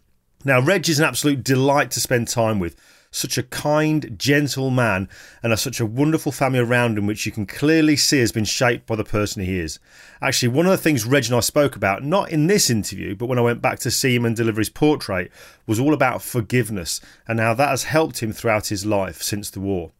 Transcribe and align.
Now, 0.45 0.61
Reg 0.61 0.89
is 0.89 0.99
an 0.99 1.05
absolute 1.05 1.43
delight 1.43 1.91
to 1.93 2.01
spend 2.01 2.29
time 2.29 2.59
with 2.59 2.77
such 3.11 3.39
a 3.39 3.43
kind, 3.43 4.19
gentle 4.19 4.71
man, 4.71 5.09
and 5.43 5.51
has 5.51 5.61
such 5.61 5.81
a 5.81 5.87
wonderful 5.87 6.33
family 6.33 6.59
around 6.59 6.99
him, 6.99 7.07
which 7.07 7.27
you 7.27 7.33
can 7.33 7.47
clearly 7.47 7.97
see 7.97 8.19
has 8.19 8.33
been 8.33 8.45
shaped 8.45 8.87
by 8.87 8.97
the 8.97 9.05
person 9.05 9.43
he 9.43 9.59
is. 9.59 9.79
Actually, 10.21 10.49
one 10.49 10.67
of 10.67 10.73
the 10.73 10.79
things 10.79 11.07
Reg 11.07 11.27
and 11.27 11.35
I 11.35 11.41
spoke 11.41 11.77
about, 11.77 12.05
not 12.05 12.31
in 12.31 12.47
this 12.47 12.71
interview, 12.71 13.15
but 13.15 13.27
when 13.27 13.39
I 13.39 13.43
went 13.43 13.63
back 13.63 13.79
to 13.81 13.91
see 13.91 14.15
him 14.15 14.25
and 14.25 14.37
deliver 14.37 14.61
his 14.61 14.71
portrait, 14.71 15.31
was 15.67 15.81
all 15.81 15.95
about 15.95 16.23
forgiveness 16.23 17.01
and 17.27 17.41
how 17.41 17.55
that 17.55 17.71
has 17.71 17.85
helped 17.85 18.23
him 18.23 18.33
throughout 18.33 18.69
his 18.69 18.85
life 18.85 19.23
since 19.23 19.51
the 19.51 19.61
war. 19.61 19.93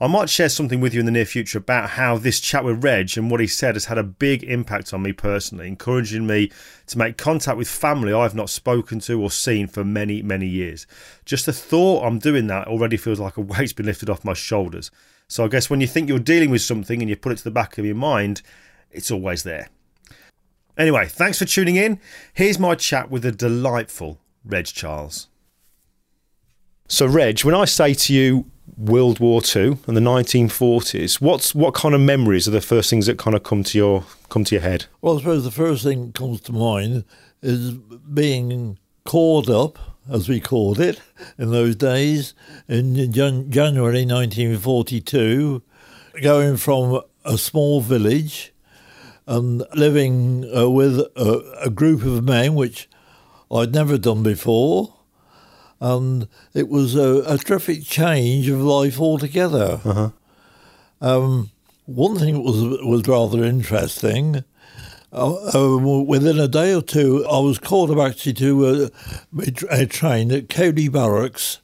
I 0.00 0.06
might 0.06 0.30
share 0.30 0.48
something 0.48 0.80
with 0.80 0.94
you 0.94 1.00
in 1.00 1.06
the 1.06 1.12
near 1.12 1.24
future 1.24 1.58
about 1.58 1.90
how 1.90 2.18
this 2.18 2.38
chat 2.38 2.64
with 2.64 2.84
Reg 2.84 3.18
and 3.18 3.30
what 3.30 3.40
he 3.40 3.48
said 3.48 3.74
has 3.74 3.86
had 3.86 3.98
a 3.98 4.04
big 4.04 4.44
impact 4.44 4.94
on 4.94 5.02
me 5.02 5.12
personally, 5.12 5.66
encouraging 5.66 6.24
me 6.24 6.52
to 6.86 6.98
make 6.98 7.16
contact 7.16 7.58
with 7.58 7.66
family 7.66 8.12
I've 8.12 8.34
not 8.34 8.48
spoken 8.48 9.00
to 9.00 9.20
or 9.20 9.30
seen 9.30 9.66
for 9.66 9.82
many, 9.82 10.22
many 10.22 10.46
years. 10.46 10.86
Just 11.24 11.46
the 11.46 11.52
thought 11.52 12.04
I'm 12.04 12.20
doing 12.20 12.46
that 12.46 12.68
already 12.68 12.96
feels 12.96 13.18
like 13.18 13.36
a 13.36 13.40
weight's 13.42 13.72
been 13.72 13.86
lifted 13.86 14.08
off 14.08 14.24
my 14.24 14.34
shoulders. 14.34 14.92
So 15.26 15.44
I 15.44 15.48
guess 15.48 15.68
when 15.68 15.80
you 15.80 15.88
think 15.88 16.08
you're 16.08 16.20
dealing 16.20 16.50
with 16.50 16.62
something 16.62 17.02
and 17.02 17.10
you 17.10 17.16
put 17.16 17.32
it 17.32 17.38
to 17.38 17.44
the 17.44 17.50
back 17.50 17.76
of 17.76 17.84
your 17.84 17.96
mind, 17.96 18.42
it's 18.92 19.10
always 19.10 19.42
there. 19.42 19.68
Anyway, 20.76 21.06
thanks 21.06 21.40
for 21.40 21.44
tuning 21.44 21.74
in. 21.74 21.98
Here's 22.32 22.58
my 22.58 22.76
chat 22.76 23.10
with 23.10 23.24
the 23.24 23.32
delightful 23.32 24.20
Reg 24.44 24.66
Charles. 24.66 25.26
So, 26.86 27.04
Reg, 27.04 27.40
when 27.40 27.54
I 27.54 27.64
say 27.64 27.94
to 27.94 28.14
you 28.14 28.46
World 28.78 29.18
War 29.18 29.42
II 29.44 29.78
and 29.86 29.96
the 29.96 30.00
1940s, 30.00 31.20
what's 31.20 31.52
what 31.54 31.74
kind 31.74 31.94
of 31.94 32.00
memories 32.00 32.46
are 32.46 32.52
the 32.52 32.60
first 32.60 32.88
things 32.88 33.06
that 33.06 33.18
kind 33.18 33.34
of 33.34 33.42
come 33.42 33.64
to 33.64 33.76
your 33.76 34.04
come 34.28 34.44
to 34.44 34.54
your 34.54 34.62
head? 34.62 34.86
Well, 35.00 35.16
I 35.16 35.18
suppose 35.18 35.44
the 35.44 35.50
first 35.50 35.82
thing 35.82 36.06
that 36.06 36.14
comes 36.14 36.40
to 36.42 36.52
mind 36.52 37.04
is 37.42 37.72
being 37.72 38.78
called 39.04 39.50
up, 39.50 39.78
as 40.08 40.28
we 40.28 40.40
called 40.40 40.78
it 40.78 41.00
in 41.38 41.50
those 41.50 41.74
days, 41.74 42.34
in 42.68 42.94
Jan- 43.12 43.50
January 43.50 44.04
1942, 44.06 45.62
going 46.22 46.56
from 46.56 47.00
a 47.24 47.36
small 47.36 47.80
village 47.80 48.52
and 49.26 49.64
living 49.74 50.48
uh, 50.56 50.68
with 50.68 51.00
a, 51.00 51.60
a 51.64 51.70
group 51.70 52.02
of 52.02 52.24
men, 52.24 52.54
which 52.54 52.88
I'd 53.50 53.72
never 53.74 53.98
done 53.98 54.22
before 54.22 54.94
and 55.80 56.28
it 56.54 56.68
was 56.68 56.94
a, 56.96 57.22
a 57.26 57.38
terrific 57.38 57.84
change 57.84 58.48
of 58.48 58.60
life 58.60 59.00
altogether. 59.00 59.80
Uh-huh. 59.84 60.10
Um, 61.00 61.50
one 61.86 62.16
thing 62.18 62.34
that 62.34 62.40
was 62.40 62.60
was 62.84 63.06
rather 63.08 63.44
interesting. 63.44 64.44
Uh, 65.10 65.34
uh, 65.54 66.02
within 66.02 66.38
a 66.38 66.48
day 66.48 66.74
or 66.74 66.82
two, 66.82 67.24
I 67.26 67.38
was 67.38 67.58
called 67.58 67.90
up 67.90 67.98
actually 67.98 68.34
to 68.34 68.90
a 69.70 69.86
train 69.86 70.30
at 70.32 70.50
Cowley 70.50 70.88
Barracks 70.88 71.60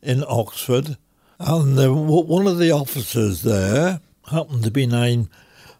in 0.00 0.24
Oxford, 0.28 0.96
and 1.40 1.78
uh, 1.78 1.92
one 1.92 2.46
of 2.46 2.58
the 2.58 2.70
officers 2.70 3.42
there 3.42 4.00
happened 4.30 4.62
to 4.62 4.70
be 4.70 4.86
named 4.86 5.28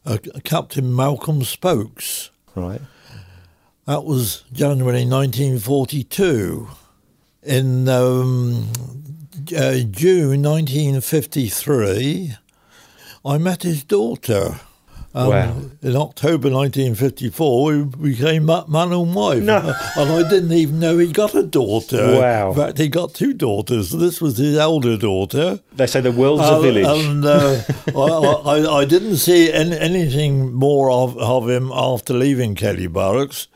uh, 0.04 0.18
Captain 0.42 0.94
Malcolm 0.94 1.44
Spokes. 1.44 2.30
Right. 2.56 2.80
That 3.86 4.04
was 4.04 4.42
January 4.52 5.04
1942 5.04 6.68
in 7.44 7.88
um, 7.88 8.68
uh, 9.56 9.78
June 9.90 10.42
1953, 10.42 12.34
I 13.24 13.38
met 13.38 13.62
his 13.62 13.84
daughter. 13.84 14.60
Um, 15.16 15.28
wow. 15.28 15.56
In 15.80 15.94
October 15.94 16.50
1954, 16.50 17.64
we 17.66 18.12
became 18.12 18.46
man 18.46 18.66
and 18.68 19.14
wife. 19.14 19.44
No. 19.44 19.58
and 19.96 20.10
I 20.10 20.28
didn't 20.28 20.52
even 20.52 20.80
know 20.80 20.98
he 20.98 21.12
got 21.12 21.36
a 21.36 21.44
daughter. 21.44 22.18
Wow. 22.18 22.50
In 22.50 22.56
fact, 22.56 22.78
he 22.78 22.88
got 22.88 23.14
two 23.14 23.32
daughters. 23.32 23.90
This 23.90 24.20
was 24.20 24.38
his 24.38 24.56
elder 24.58 24.96
daughter. 24.96 25.60
They 25.72 25.86
say 25.86 26.00
the 26.00 26.10
world's 26.10 26.42
uh, 26.42 26.58
a 26.58 26.60
village. 26.60 26.86
And 26.86 27.24
uh, 27.24 27.60
I, 27.96 28.00
I, 28.00 28.78
I, 28.80 28.84
didn't 28.86 29.18
see 29.18 29.52
any, 29.52 29.78
anything 29.78 30.52
more 30.52 30.90
of, 30.90 31.16
of 31.18 31.48
him 31.48 31.70
after 31.72 32.12
leaving 32.12 32.56
Cowley 32.56 32.88
Barracks 32.88 33.46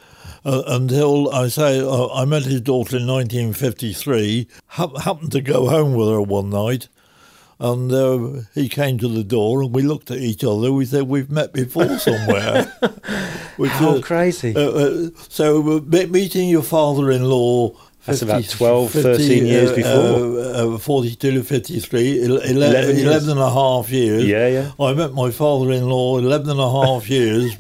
uh, 0.48 0.62
until 0.66 1.31
I 1.31 1.48
say 1.48 1.78
uh, 1.81 2.09
I 2.09 2.25
met 2.25 2.44
his 2.44 2.62
daughter 2.62 2.97
in 2.97 3.06
1953. 3.06 4.48
Ha- 4.66 4.98
happened 5.00 5.32
to 5.32 5.42
go 5.42 5.69
home 5.69 5.92
with 5.94 6.09
her 6.09 6.22
one 6.22 6.48
night, 6.48 6.88
and 7.61 7.93
uh, 7.93 8.43
he 8.55 8.69
came 8.69 8.99
to 8.99 9.09
the 9.09 9.25
door, 9.25 9.63
and 9.63 9.75
we 9.75 9.83
looked 9.83 10.11
at 10.11 10.19
each 10.19 10.45
other. 10.45 10.73
We 10.73 10.85
said, 10.85 11.05
"We've 11.09 11.31
met 11.31 11.53
before 11.53 11.99
somewhere." 11.99 12.65
Which, 13.57 13.73
How 13.73 14.01
crazy! 14.01 14.55
Uh, 14.55 14.61
uh, 14.61 15.11
so 15.29 15.81
meeting 15.81 16.49
your 16.49 16.63
father-in-law 16.63 17.75
that's 18.09 18.21
50, 18.21 18.33
about 18.33 18.49
12, 18.49 18.91
50, 18.91 19.03
13 19.03 19.47
years 19.47 19.71
uh, 19.71 19.75
before. 19.75 20.71
Uh, 20.71 20.75
uh, 20.77 20.79
42 20.79 21.31
to 21.33 21.43
53, 21.43 22.25
11, 22.25 22.57
11, 22.57 22.97
11 22.97 23.31
and 23.31 23.39
a 23.39 23.51
half 23.51 23.91
years. 23.91 24.25
Yeah, 24.25 24.49
yeah. 24.49 24.71
I 24.81 24.95
met 24.95 25.13
my 25.13 25.31
father 25.31 25.71
in 25.72 25.87
law 25.87 26.16
11 26.16 26.49
and 26.49 26.59
a 26.59 26.71
half 26.71 27.11
years 27.11 27.54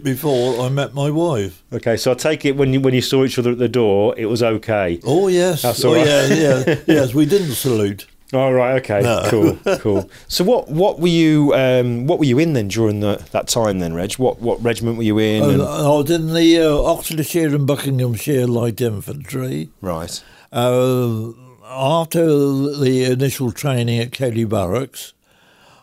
before 0.00 0.60
I 0.60 0.70
met 0.70 0.92
my 0.94 1.10
wife. 1.10 1.62
Okay, 1.72 1.96
so 1.96 2.10
I 2.10 2.14
take 2.14 2.44
it 2.44 2.56
when 2.56 2.72
you, 2.72 2.80
when 2.80 2.94
you 2.94 3.02
saw 3.02 3.24
each 3.24 3.38
other 3.38 3.52
at 3.52 3.58
the 3.58 3.68
door, 3.68 4.14
it 4.16 4.26
was 4.26 4.42
okay. 4.42 4.98
Oh, 5.04 5.28
yes. 5.28 5.62
That's 5.62 5.84
oh, 5.84 5.94
right. 5.94 6.06
yeah, 6.06 6.26
yeah. 6.26 6.76
yes, 6.86 7.14
we 7.14 7.24
didn't 7.24 7.54
salute. 7.54 8.06
Oh 8.36 8.52
right, 8.52 8.82
okay, 8.82 9.00
no. 9.00 9.22
cool, 9.28 9.76
cool. 9.78 10.10
So 10.28 10.44
what 10.44 10.68
what 10.68 11.00
were 11.00 11.08
you 11.08 11.54
um, 11.54 12.06
what 12.06 12.18
were 12.18 12.26
you 12.26 12.38
in 12.38 12.52
then 12.52 12.68
during 12.68 13.00
the, 13.00 13.26
that 13.32 13.48
time 13.48 13.78
then, 13.78 13.94
Reg? 13.94 14.12
What 14.14 14.42
what 14.42 14.62
regiment 14.62 14.98
were 14.98 15.04
you 15.04 15.18
in? 15.18 15.58
Uh, 15.58 15.64
I 15.64 15.88
was 15.88 16.10
in 16.10 16.34
the 16.34 16.58
uh, 16.58 16.76
Oxfordshire 16.76 17.54
and 17.54 17.66
Buckinghamshire 17.66 18.46
Light 18.46 18.82
Infantry. 18.82 19.70
Right. 19.80 20.22
Uh, 20.52 21.30
after 21.64 22.26
the 22.26 23.08
initial 23.10 23.52
training 23.52 24.00
at 24.00 24.12
Cowley 24.12 24.44
Barracks, 24.44 25.14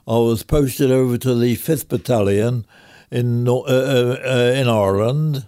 I 0.07 0.17
was 0.17 0.43
posted 0.43 0.91
over 0.91 1.17
to 1.17 1.33
the 1.33 1.55
Fifth 1.55 1.89
Battalion 1.89 2.67
in 3.09 3.47
uh, 3.47 3.61
uh, 3.61 4.17
uh, 4.23 4.53
in 4.55 4.69
Ireland, 4.69 5.47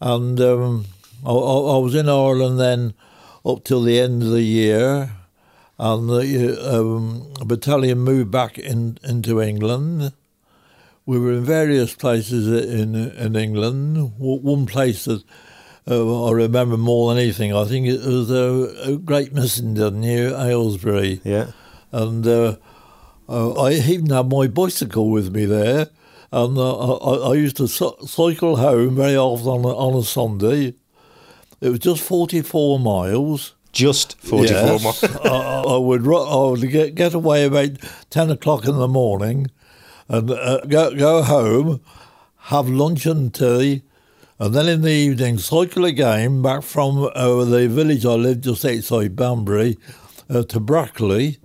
and 0.00 0.40
um, 0.40 0.86
I, 1.24 1.30
I 1.30 1.78
was 1.78 1.94
in 1.94 2.08
Ireland 2.08 2.58
then 2.58 2.94
up 3.46 3.62
till 3.62 3.82
the 3.82 4.00
end 4.00 4.24
of 4.24 4.30
the 4.30 4.42
year 4.42 5.12
and 5.80 6.10
the 6.10 6.78
um, 6.78 7.32
battalion 7.46 8.00
moved 8.00 8.30
back 8.30 8.58
in, 8.58 8.98
into 9.02 9.40
England. 9.40 10.12
we 11.06 11.18
were 11.18 11.32
in 11.32 11.44
various 11.44 11.94
places 11.94 12.46
in 12.46 12.94
in 12.94 13.34
England. 13.34 14.12
One 14.18 14.66
place 14.66 15.06
that 15.06 15.24
uh, 15.90 16.26
I 16.26 16.32
remember 16.32 16.76
more 16.76 17.08
than 17.08 17.22
anything, 17.22 17.54
I 17.54 17.64
think 17.64 17.86
it 17.86 18.04
was 18.04 18.30
uh, 18.30 18.98
Great 19.04 19.32
Missenden 19.32 19.94
near 19.94 20.34
Aylesbury. 20.34 21.22
Yeah. 21.24 21.52
And 21.92 22.26
uh, 22.26 22.56
uh, 23.26 23.52
I 23.54 23.72
even 23.72 24.10
had 24.10 24.28
my 24.28 24.48
bicycle 24.48 25.08
with 25.08 25.34
me 25.34 25.46
there. 25.46 25.88
And 26.30 26.58
uh, 26.58 26.96
I, 26.98 27.30
I, 27.30 27.34
used 27.34 27.56
to 27.56 27.66
cycle 27.66 28.56
home 28.56 28.94
very 28.94 29.16
often 29.16 29.48
on 29.48 29.64
a, 29.64 29.74
on 29.74 29.98
a 29.98 30.04
Sunday. 30.04 30.74
It 31.60 31.70
was 31.70 31.80
just 31.80 32.02
44 32.02 32.78
miles. 32.78 33.54
Just 33.72 34.20
44 34.20 34.56
yes. 34.56 34.82
miles? 34.82 35.04
I, 35.24 35.62
I, 35.74 35.76
would, 35.76 36.06
I 36.06 36.50
would 36.50 36.70
get, 36.70 36.94
get 36.94 37.14
away 37.14 37.44
about 37.44 37.70
10 38.10 38.30
o'clock 38.30 38.66
in 38.66 38.76
the 38.76 38.88
morning 38.88 39.46
and 40.08 40.30
uh, 40.30 40.60
go, 40.66 40.94
go 40.94 41.22
home, 41.22 41.80
have 42.36 42.68
lunch 42.68 43.06
and 43.06 43.32
tea, 43.32 43.82
and 44.40 44.54
then 44.54 44.68
in 44.68 44.80
the 44.80 44.90
evening 44.90 45.38
cycle 45.38 45.84
again 45.84 46.42
back 46.42 46.62
from 46.62 47.10
uh, 47.14 47.44
the 47.44 47.68
village 47.68 48.04
I 48.04 48.14
lived 48.14 48.44
just 48.44 48.64
outside 48.64 49.14
Banbury 49.14 49.76
uh, 50.30 50.42
to 50.44 50.58
Brackley, 50.58 51.38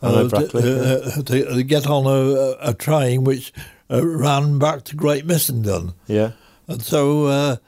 uh, 0.00 0.28
Brackley 0.28 0.62
to, 0.62 0.80
uh, 0.80 1.10
uh, 1.18 1.22
to, 1.22 1.54
to, 1.56 1.62
get 1.62 1.86
on 1.86 2.06
a, 2.06 2.56
a 2.60 2.72
train 2.72 3.24
which 3.24 3.52
uh, 3.90 4.06
ran 4.06 4.58
back 4.58 4.84
to 4.84 4.96
Great 4.96 5.26
Missenden. 5.26 5.94
Yeah. 6.06 6.32
And 6.68 6.80
so 6.80 7.58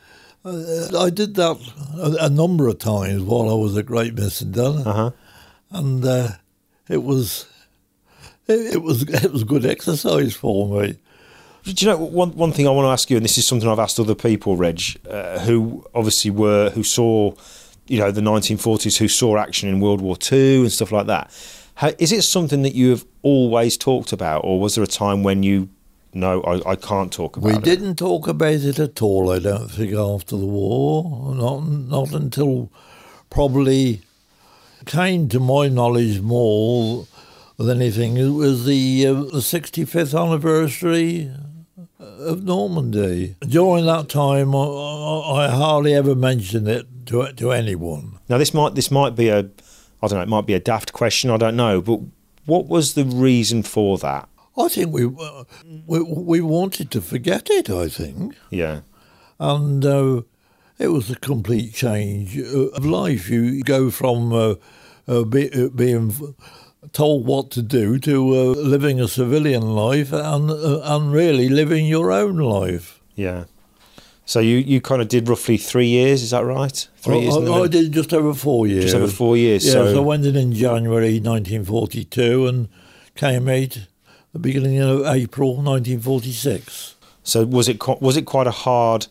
I 0.44 1.10
did 1.10 1.36
that 1.36 1.56
a, 1.96 2.26
a, 2.26 2.28
number 2.28 2.66
of 2.66 2.78
times 2.78 3.22
while 3.22 3.48
I 3.48 3.54
was 3.54 3.76
at 3.76 3.86
Great 3.86 4.16
Missenden. 4.16 4.84
Uh-huh. 4.84 5.10
And 5.70 6.04
it 6.88 7.02
was 7.02 7.46
it, 8.46 8.74
it 8.74 8.82
was 8.82 9.02
it 9.24 9.32
was 9.32 9.44
good 9.44 9.64
exercise 9.64 10.34
for 10.34 10.82
me. 10.82 10.98
Do 11.64 11.72
you 11.76 11.86
know 11.86 11.96
one 11.96 12.32
one 12.32 12.52
thing 12.52 12.66
I 12.66 12.70
want 12.70 12.86
to 12.86 12.90
ask 12.90 13.08
you, 13.10 13.16
and 13.16 13.24
this 13.24 13.38
is 13.38 13.46
something 13.46 13.68
I've 13.68 13.78
asked 13.78 14.00
other 14.00 14.16
people, 14.16 14.56
Reg, 14.56 14.80
uh, 15.08 15.38
who 15.40 15.86
obviously 15.94 16.30
were 16.30 16.70
who 16.70 16.82
saw, 16.82 17.34
you 17.86 17.98
know, 17.98 18.10
the 18.10 18.20
1940s, 18.20 18.98
who 18.98 19.08
saw 19.08 19.36
action 19.36 19.68
in 19.68 19.80
World 19.80 20.00
War 20.00 20.16
Two 20.16 20.62
and 20.62 20.72
stuff 20.72 20.90
like 20.90 21.06
that. 21.06 21.30
How, 21.76 21.92
is 21.98 22.12
it 22.12 22.22
something 22.22 22.62
that 22.62 22.74
you 22.74 22.90
have 22.90 23.06
always 23.22 23.76
talked 23.76 24.12
about, 24.12 24.40
or 24.44 24.60
was 24.60 24.74
there 24.74 24.84
a 24.84 24.88
time 24.88 25.22
when 25.22 25.42
you 25.44 25.68
no, 26.14 26.42
I, 26.42 26.72
I 26.72 26.76
can't 26.76 27.12
talk 27.12 27.36
about 27.36 27.46
we 27.46 27.52
it. 27.52 27.56
We 27.58 27.62
didn't 27.62 27.96
talk 27.96 28.28
about 28.28 28.54
it 28.54 28.78
at 28.78 29.02
all, 29.02 29.30
I 29.30 29.38
don't 29.38 29.70
think, 29.70 29.94
after 29.94 30.36
the 30.36 30.46
war. 30.46 31.34
Not, 31.34 31.66
not 31.66 32.12
until 32.12 32.70
probably 33.30 34.02
came 34.84 35.28
to 35.28 35.40
my 35.40 35.68
knowledge 35.68 36.20
more 36.20 37.06
than 37.58 37.80
anything. 37.80 38.16
It 38.16 38.28
was 38.28 38.66
the, 38.66 39.06
uh, 39.06 39.14
the 39.14 39.38
65th 39.38 40.20
anniversary 40.20 41.30
of 41.98 42.44
Normandy. 42.44 43.36
During 43.40 43.86
that 43.86 44.08
time, 44.08 44.54
I, 44.54 44.58
I, 44.58 45.48
hardly 45.48 45.94
ever 45.94 46.14
mentioned 46.14 46.68
it 46.68 46.86
to 47.06 47.32
to 47.32 47.52
anyone. 47.52 48.18
Now, 48.28 48.38
this 48.38 48.54
might 48.54 48.74
this 48.74 48.90
might 48.90 49.14
be 49.14 49.28
a 49.28 49.38
I 50.02 50.08
don't 50.08 50.18
know. 50.18 50.22
It 50.22 50.28
might 50.28 50.46
be 50.46 50.54
a 50.54 50.60
daft 50.60 50.92
question. 50.92 51.30
I 51.30 51.36
don't 51.36 51.56
know. 51.56 51.80
But 51.80 52.00
what 52.46 52.66
was 52.66 52.94
the 52.94 53.04
reason 53.04 53.62
for 53.62 53.98
that? 53.98 54.28
I 54.56 54.68
think 54.68 54.92
we 54.92 55.06
uh, 55.06 55.44
we, 55.86 56.02
we 56.02 56.40
wanted 56.40 56.90
to 56.90 57.00
forget 57.00 57.48
it. 57.50 57.70
I 57.70 57.88
think. 57.88 58.36
Yeah. 58.50 58.80
And 59.38 59.84
uh, 59.84 60.22
it 60.78 60.88
was 60.88 61.10
a 61.10 61.16
complete 61.16 61.74
change 61.74 62.38
of 62.38 62.84
life. 62.84 63.28
You 63.28 63.62
go 63.62 63.90
from 63.90 64.32
uh, 64.32 64.54
uh 65.08 65.24
be, 65.24 65.50
uh, 65.52 65.68
being 65.68 66.34
told 66.92 67.26
what 67.26 67.50
to 67.52 67.62
do 67.62 67.98
to 68.00 68.34
uh, 68.34 68.42
living 68.60 69.00
a 69.00 69.08
civilian 69.08 69.62
life 69.74 70.12
and 70.12 70.50
uh, 70.50 70.80
and 70.84 71.12
really 71.12 71.48
living 71.48 71.86
your 71.86 72.12
own 72.12 72.36
life. 72.36 73.00
Yeah. 73.14 73.44
So 74.24 74.40
you, 74.40 74.58
you 74.58 74.80
kind 74.80 75.02
of 75.02 75.08
did 75.08 75.28
roughly 75.28 75.56
three 75.56 75.88
years, 75.88 76.22
is 76.22 76.30
that 76.30 76.44
right? 76.44 76.88
Three 76.96 77.16
I, 77.16 77.20
years. 77.20 77.36
I, 77.36 77.52
I, 77.52 77.66
did 77.66 77.92
just 77.92 78.14
over 78.14 78.32
four 78.32 78.68
years. 78.68 78.84
Just 78.84 78.94
over 78.94 79.08
four 79.08 79.36
years. 79.36 79.66
Yeah, 79.66 79.72
so, 79.72 79.94
so 79.94 80.02
I 80.02 80.04
went 80.04 80.24
in 80.24 80.36
in 80.36 80.52
January 80.52 81.18
1942 81.18 82.46
and 82.46 82.68
came 83.16 83.48
out 83.48 83.78
the 84.32 84.38
beginning 84.38 84.78
of 84.80 85.04
April 85.06 85.56
1946. 85.56 86.94
So 87.22 87.44
was 87.44 87.68
it 87.68 87.78
was 88.00 88.16
it 88.16 88.24
quite 88.26 88.46
a 88.46 88.50
hard 88.52 89.06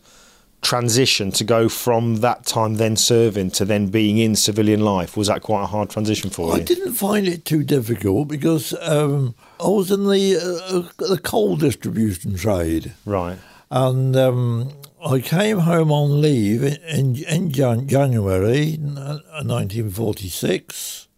transition 0.62 1.30
to 1.32 1.44
go 1.44 1.68
from 1.68 2.16
that 2.16 2.44
time 2.46 2.74
then 2.74 2.96
serving 2.96 3.50
to 3.50 3.64
then 3.64 3.88
being 3.88 4.18
in 4.18 4.36
civilian 4.36 4.80
life 4.80 5.16
was 5.16 5.26
that 5.26 5.42
quite 5.42 5.64
a 5.64 5.66
hard 5.66 5.90
transition 5.90 6.30
for 6.30 6.46
you? 6.48 6.54
I 6.54 6.60
didn't 6.60 6.94
find 6.94 7.26
it 7.26 7.44
too 7.44 7.64
difficult 7.64 8.28
because 8.28 8.72
um, 8.80 9.34
I 9.58 9.66
was 9.68 9.90
in 9.90 10.04
the 10.04 10.36
uh, 10.36 10.88
the 10.98 11.18
coal 11.18 11.56
distribution 11.56 12.36
trade, 12.36 12.92
right? 13.04 13.38
And 13.70 14.14
um, 14.16 14.70
I 15.04 15.18
came 15.20 15.58
home 15.60 15.90
on 15.90 16.20
leave 16.20 16.62
in 16.62 17.16
in 17.16 17.50
Jan- 17.50 17.88
January 17.88 18.76
1946. 18.78 21.08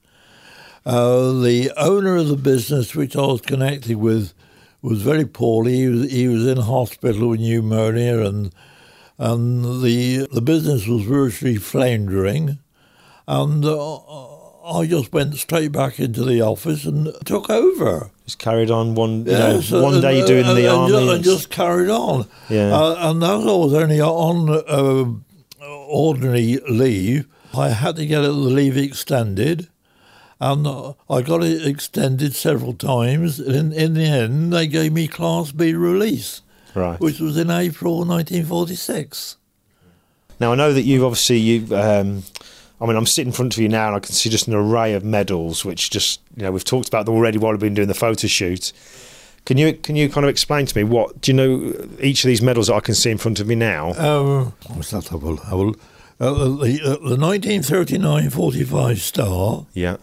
Uh, 0.86 1.32
the 1.40 1.72
owner 1.76 2.16
of 2.16 2.28
the 2.28 2.36
business 2.36 2.94
which 2.94 3.16
I 3.16 3.22
was 3.22 3.40
connected 3.40 3.96
with 3.96 4.34
was 4.82 5.00
very 5.00 5.24
poorly. 5.24 5.76
He 5.76 5.88
was, 5.88 6.12
he 6.12 6.28
was 6.28 6.46
in 6.46 6.58
hospital 6.58 7.28
with 7.28 7.40
pneumonia 7.40 8.20
and 8.20 8.52
and 9.18 9.82
the 9.82 10.28
the 10.32 10.42
business 10.42 10.86
was 10.86 11.04
virtually 11.04 11.56
floundering, 11.56 12.58
and 13.28 13.64
uh, 13.64 13.96
I 14.64 14.86
just 14.86 15.12
went 15.12 15.36
straight 15.36 15.72
back 15.72 16.00
into 16.00 16.24
the 16.24 16.40
office 16.42 16.84
and 16.84 17.12
took 17.24 17.48
over. 17.48 18.10
Just 18.24 18.38
carried 18.38 18.70
on 18.70 18.94
one, 18.94 19.24
know, 19.24 19.60
one 19.70 20.00
day 20.00 20.26
doing 20.26 20.46
and, 20.46 20.56
the 20.56 20.66
and 20.66 20.78
army, 20.78 20.92
just, 20.92 21.14
and 21.14 21.24
just 21.24 21.50
carried 21.50 21.90
on. 21.90 22.26
Yeah, 22.48 22.74
uh, 22.74 23.10
and 23.10 23.22
as 23.22 23.30
I 23.30 23.52
was 23.52 23.74
only 23.74 24.00
on 24.00 24.50
uh, 24.50 25.64
ordinary 25.64 26.58
leave, 26.68 27.26
I 27.54 27.68
had 27.68 27.96
to 27.96 28.06
get 28.06 28.22
the 28.22 28.32
leave 28.32 28.76
extended 28.76 29.68
and 30.40 30.66
I 31.08 31.22
got 31.22 31.42
it 31.42 31.66
extended 31.66 32.34
several 32.34 32.74
times. 32.74 33.40
In 33.40 33.72
in 33.72 33.94
the 33.94 34.04
end, 34.04 34.52
they 34.52 34.66
gave 34.66 34.92
me 34.92 35.08
Class 35.08 35.52
B 35.52 35.74
release 35.74 36.42
right. 36.74 37.00
which 37.00 37.20
was 37.20 37.36
in 37.36 37.50
April 37.50 37.98
1946. 37.98 39.36
Now 40.40 40.52
I 40.52 40.54
know 40.54 40.72
that 40.72 40.82
you've 40.82 41.04
obviously 41.04 41.38
you. 41.38 41.76
Um, 41.76 42.24
I 42.80 42.86
mean, 42.86 42.96
I'm 42.96 43.06
sitting 43.06 43.28
in 43.28 43.32
front 43.32 43.54
of 43.54 43.62
you 43.62 43.68
now, 43.68 43.86
and 43.86 43.96
I 43.96 44.00
can 44.00 44.12
see 44.12 44.28
just 44.28 44.48
an 44.48 44.54
array 44.54 44.94
of 44.94 45.04
medals, 45.04 45.64
which 45.64 45.90
just 45.90 46.20
you 46.36 46.42
know 46.42 46.50
we've 46.50 46.64
talked 46.64 46.88
about 46.88 47.06
them 47.06 47.14
already 47.14 47.38
while 47.38 47.52
we've 47.52 47.60
been 47.60 47.74
doing 47.74 47.88
the 47.88 47.94
photo 47.94 48.26
shoot. 48.26 48.72
Can 49.46 49.58
you 49.58 49.74
can 49.74 49.94
you 49.94 50.08
kind 50.08 50.24
of 50.24 50.30
explain 50.30 50.66
to 50.66 50.76
me 50.76 50.84
what 50.84 51.20
do 51.20 51.30
you 51.30 51.36
know 51.36 51.88
each 52.00 52.24
of 52.24 52.28
these 52.28 52.42
medals 52.42 52.66
that 52.66 52.74
I 52.74 52.80
can 52.80 52.94
see 52.94 53.10
in 53.10 53.18
front 53.18 53.40
of 53.40 53.46
me 53.46 53.54
now? 53.54 53.92
Um, 53.92 54.54
what's 54.68 54.90
that? 54.90 55.12
I 55.12 55.16
will, 55.16 55.38
I 55.44 55.54
will, 55.54 55.76
uh, 56.18 56.32
the, 56.32 56.80
uh, 56.82 57.08
the 57.08 57.16
1939-45 57.16 58.96
star. 58.96 59.66
Yeah. 59.72 59.98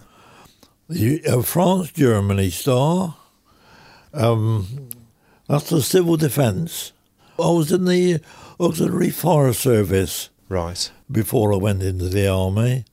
The 0.92 1.26
uh, 1.26 1.42
France 1.42 1.94
Germany 1.94 2.50
star. 2.50 3.16
Um, 4.14 4.90
the 5.48 5.82
civil 5.82 6.18
defence. 6.18 6.92
I 7.40 7.50
was 7.50 7.72
in 7.72 7.86
the 7.86 8.20
auxiliary 8.60 9.10
fire 9.10 9.54
service. 9.54 10.30
Right. 10.50 10.92
Before 11.10 11.54
I 11.54 11.56
went 11.56 11.82
into 11.82 12.10
the 12.10 12.28
army. 12.28 12.84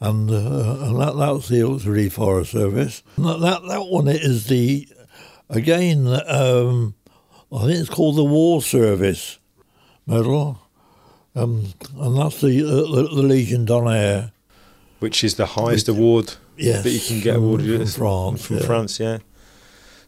And, 0.00 0.28
uh, 0.28 0.86
and 0.86 1.00
that, 1.00 1.16
that 1.16 1.34
was 1.34 1.48
the 1.48 1.62
auxiliary 1.62 2.08
fire 2.08 2.44
service. 2.44 3.04
That, 3.16 3.38
that, 3.40 3.62
that 3.68 3.86
one 3.86 4.08
is 4.08 4.48
the, 4.48 4.88
again, 5.48 6.08
um, 6.26 6.96
I 7.52 7.60
think 7.60 7.78
it's 7.78 7.90
called 7.90 8.16
the 8.16 8.24
War 8.24 8.60
Service 8.60 9.38
Medal. 10.04 10.60
Um, 11.36 11.74
and 11.96 12.18
that's 12.18 12.40
the, 12.40 12.64
uh, 12.64 12.92
the, 12.92 13.02
the 13.14 13.22
Legion 13.22 13.66
d'Honneur. 13.66 14.32
Which 15.04 15.22
is 15.22 15.34
the 15.34 15.44
highest 15.44 15.86
award 15.86 16.32
yes, 16.56 16.82
that 16.82 16.88
you 16.88 16.98
can 16.98 17.20
get 17.20 17.36
awarded 17.36 17.66
from 17.66 17.86
France. 17.86 18.46
From 18.46 18.56
yeah. 18.56 18.62
France, 18.64 18.98
yeah. 18.98 19.18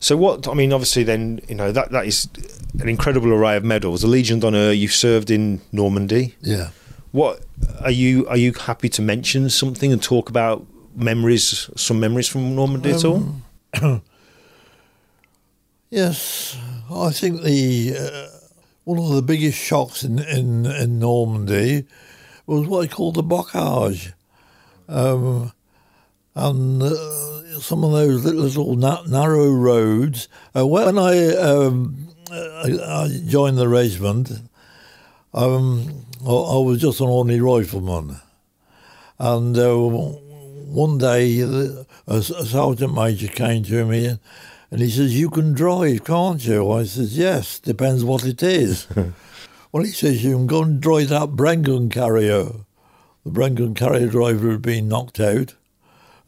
So 0.01 0.17
what? 0.17 0.49
I 0.49 0.55
mean, 0.55 0.73
obviously, 0.73 1.03
then 1.03 1.41
you 1.51 1.55
know 1.55 1.71
that 1.71 1.91
that 1.91 2.07
is 2.07 2.31
an 2.81 2.89
incredible 2.89 3.31
array 3.31 3.59
of 3.59 3.63
medals. 3.63 4.01
The 4.01 4.07
Legion 4.07 4.41
d'Honneur. 4.41 4.73
You 4.73 4.89
served 4.89 5.31
in 5.31 5.61
Normandy. 5.71 6.35
Yeah. 6.41 6.71
What 7.13 7.43
are 7.83 7.91
you? 7.91 8.27
Are 8.29 8.39
you 8.39 8.55
happy 8.55 8.89
to 8.89 9.03
mention 9.03 9.51
something 9.51 9.93
and 9.93 10.03
talk 10.03 10.31
about 10.31 10.67
memories? 10.95 11.69
Some 11.77 12.01
memories 12.01 12.27
from 12.27 12.55
Normandy 12.57 12.93
um, 12.93 12.97
at 12.97 13.05
all? 13.05 13.35
Um, 13.83 14.03
yes, 15.91 16.57
I 16.91 17.11
think 17.11 17.43
the 17.43 17.97
uh, 17.99 18.39
one 18.85 18.99
of 18.99 19.11
the 19.11 19.21
biggest 19.21 19.59
shocks 19.59 20.05
in 20.05 20.21
in, 20.21 20.65
in 20.65 20.99
Normandy 20.99 21.85
was 22.47 22.67
what 22.67 22.85
I 22.85 22.87
call 22.87 23.13
the 23.13 23.23
bocage. 23.23 24.15
Um, 24.89 25.53
and 26.35 26.83
uh, 26.83 27.61
some 27.61 27.83
of 27.85 27.93
those 27.93 28.25
little, 28.25 28.77
narrow 28.77 29.51
roads. 29.51 30.29
Uh, 30.55 30.67
when 30.67 30.99
I, 30.99 31.35
um, 31.37 32.09
I, 32.31 33.09
joined 33.27 33.59
the 33.59 33.69
regiment, 33.69 34.31
um, 35.33 36.05
I, 36.23 36.59
was 36.59 36.81
just 36.81 37.01
an 37.01 37.09
ordinary 37.09 37.41
rifleman, 37.41 38.21
and 39.19 39.57
uh, 39.57 39.75
one 39.75 40.99
day 40.99 41.41
a, 41.41 41.87
a, 42.07 42.23
sergeant 42.23 42.95
major 42.95 43.29
came 43.29 43.63
to 43.65 43.87
me 43.87 44.19
And 44.71 44.81
he 44.81 44.91
says, 44.91 45.19
You 45.19 45.31
can 45.31 45.53
drive, 45.53 46.05
can't 46.05 46.45
you? 46.45 46.71
I 46.73 46.85
says, 46.85 47.17
Yes, 47.17 47.59
depends 47.59 48.05
what 48.05 48.25
it 48.25 48.43
is. 48.43 48.87
well, 49.73 49.85
he 49.85 49.91
says, 49.91 50.25
You 50.25 50.37
can 50.37 50.47
go 50.47 50.63
and 50.63 50.81
drive 50.81 51.09
that 51.11 51.31
Bren 51.31 51.63
gun 51.63 51.89
carrier. 51.89 52.49
The 53.27 53.33
Bren 53.33 53.57
gun 53.57 53.75
carrier 53.75 54.07
driver 54.07 54.53
had 54.53 54.63
been 54.63 54.87
knocked 54.87 55.19
out. 55.19 55.57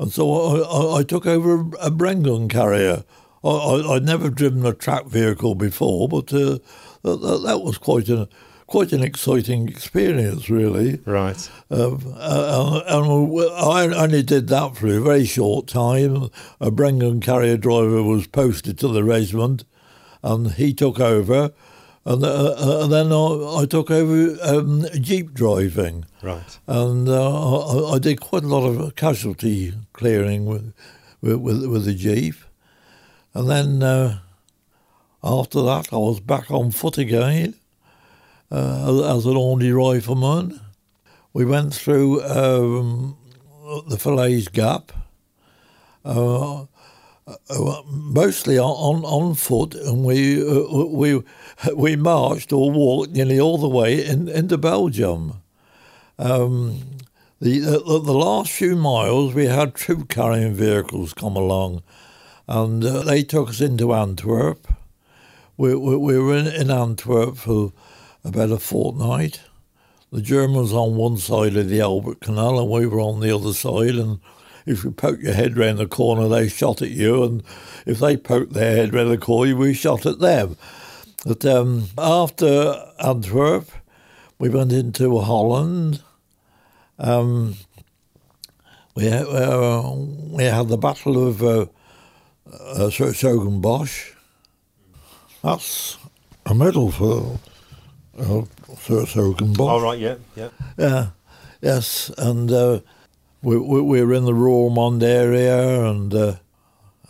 And 0.00 0.12
so 0.12 0.32
I, 0.32 0.96
I, 0.96 0.98
I 0.98 1.02
took 1.04 1.26
over 1.26 1.60
a 1.78 1.92
Bren 1.92 2.24
gun 2.24 2.48
carrier. 2.48 3.04
I, 3.44 3.48
I, 3.48 3.92
would 3.92 4.04
never 4.04 4.30
driven 4.30 4.66
a 4.66 4.74
track 4.74 5.06
vehicle 5.06 5.54
before, 5.54 6.08
but 6.08 6.32
uh, 6.32 6.58
that, 7.04 7.42
that 7.46 7.60
was 7.62 7.78
quite 7.78 8.08
a 8.08 8.28
quite 8.66 8.92
an 8.92 9.04
exciting 9.04 9.68
experience, 9.68 10.50
really. 10.50 11.00
Right. 11.06 11.48
Um, 11.70 12.14
uh, 12.16 12.82
and 12.88 13.52
I 13.56 14.02
only 14.02 14.24
did 14.24 14.48
that 14.48 14.76
for 14.76 14.88
a 14.88 15.00
very 15.00 15.24
short 15.24 15.68
time. 15.68 16.30
A 16.60 16.72
Bren 16.72 16.98
gun 16.98 17.20
carrier 17.20 17.56
driver 17.56 18.02
was 18.02 18.26
posted 18.26 18.76
to 18.80 18.88
the 18.88 19.04
regiment, 19.04 19.64
and 20.24 20.50
he 20.50 20.74
took 20.74 20.98
over. 20.98 21.52
And, 22.08 22.24
uh, 22.24 22.54
uh 22.56 22.84
and 22.84 22.92
then 22.92 23.12
I, 23.12 23.60
I, 23.60 23.66
took 23.66 23.90
over 23.90 24.38
um, 24.42 24.86
jeep 24.98 25.34
driving. 25.34 26.06
Right. 26.22 26.58
And 26.66 27.06
uh, 27.06 27.90
I, 27.90 27.96
I, 27.96 27.98
did 27.98 28.22
quite 28.22 28.44
a 28.44 28.46
lot 28.46 28.66
of 28.66 28.96
casualty 28.96 29.74
clearing 29.92 30.46
with 30.46 30.72
with, 31.20 31.66
with, 31.66 31.84
the 31.84 31.92
jeep. 31.92 32.36
And 33.34 33.50
then 33.50 33.82
uh, 33.82 34.20
after 35.22 35.60
that, 35.62 35.92
I 35.92 35.96
was 35.96 36.20
back 36.20 36.50
on 36.50 36.70
foot 36.70 36.96
again 36.96 37.54
uh, 38.50 39.14
as 39.14 39.26
an 39.26 39.36
only 39.36 39.70
rifleman. 39.70 40.60
We 41.34 41.44
went 41.44 41.74
through 41.74 42.22
um, 42.22 43.18
the 43.86 43.98
Falaise 43.98 44.48
Gap, 44.48 44.92
uh, 46.06 46.64
uh, 47.50 47.82
mostly 47.86 48.58
on, 48.58 49.04
on 49.04 49.34
foot, 49.34 49.74
and 49.74 50.04
we 50.04 50.40
uh, 50.42 50.84
we 50.86 51.22
we 51.74 51.96
marched 51.96 52.52
or 52.52 52.70
walked 52.70 53.12
nearly 53.12 53.38
all 53.40 53.58
the 53.58 53.68
way 53.68 54.04
in, 54.04 54.28
into 54.28 54.56
Belgium. 54.56 55.42
Um, 56.18 56.80
the, 57.40 57.60
the, 57.60 57.78
the 57.78 58.12
last 58.12 58.50
few 58.50 58.74
miles, 58.74 59.34
we 59.34 59.46
had 59.46 59.74
troop 59.74 60.08
carrying 60.08 60.54
vehicles 60.54 61.14
come 61.14 61.36
along, 61.36 61.82
and 62.48 62.84
uh, 62.84 63.02
they 63.02 63.22
took 63.22 63.50
us 63.50 63.60
into 63.60 63.94
Antwerp. 63.94 64.66
We, 65.56 65.74
we, 65.74 65.96
we 65.96 66.18
were 66.18 66.36
in, 66.36 66.46
in 66.46 66.70
Antwerp 66.70 67.36
for 67.36 67.72
about 68.24 68.50
a 68.50 68.58
fortnight. 68.58 69.40
The 70.10 70.22
Germans 70.22 70.72
on 70.72 70.96
one 70.96 71.18
side 71.18 71.56
of 71.56 71.68
the 71.68 71.80
Albert 71.80 72.20
Canal 72.20 72.58
and 72.58 72.70
we 72.70 72.86
were 72.86 73.00
on 73.00 73.20
the 73.20 73.34
other 73.34 73.52
side. 73.52 73.96
And 73.96 74.20
if 74.68 74.84
you 74.84 74.90
poke 74.90 75.20
your 75.20 75.32
head 75.32 75.56
round 75.56 75.78
the 75.78 75.86
corner, 75.86 76.28
they 76.28 76.48
shot 76.48 76.82
at 76.82 76.90
you. 76.90 77.24
And 77.24 77.42
if 77.86 77.98
they 77.98 78.16
poked 78.16 78.52
their 78.52 78.76
head 78.76 78.94
round 78.94 79.10
the 79.10 79.18
corner, 79.18 79.48
you 79.48 79.56
we 79.56 79.74
shot 79.74 80.06
at 80.06 80.18
them. 80.20 80.56
But 81.26 81.44
um, 81.44 81.88
after 81.96 82.84
Antwerp, 83.00 83.68
we 84.38 84.48
went 84.48 84.72
into 84.72 85.18
Holland. 85.18 86.02
Um, 86.98 87.56
we, 88.94 89.08
uh, 89.08 89.90
we 89.92 90.44
had 90.44 90.68
the 90.68 90.76
Battle 90.76 91.26
of 91.28 91.42
uh, 91.42 91.66
uh, 92.52 92.90
Bosch. 93.60 94.12
That's 95.42 95.98
a 96.46 96.54
medal 96.54 96.90
for 96.90 97.38
so 99.06 99.34
can 99.34 99.54
Oh, 99.58 99.80
right, 99.80 99.98
yeah, 99.98 100.16
yeah. 100.36 100.48
Yeah, 100.76 101.06
yes, 101.60 102.10
and 102.18 102.50
uh, 102.50 102.80
we, 103.42 103.56
we, 103.56 103.80
we 103.80 104.02
were 104.02 104.14
in 104.14 104.24
the 104.24 104.32
Roermond 104.32 105.02
area 105.02 105.84
and 105.86 106.12
uh, 106.12 106.36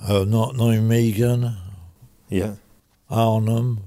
uh, 0.07 0.25
not 0.25 0.55
Nijmegen. 0.55 1.57
Yeah. 2.29 2.55
Arnhem. 3.11 3.85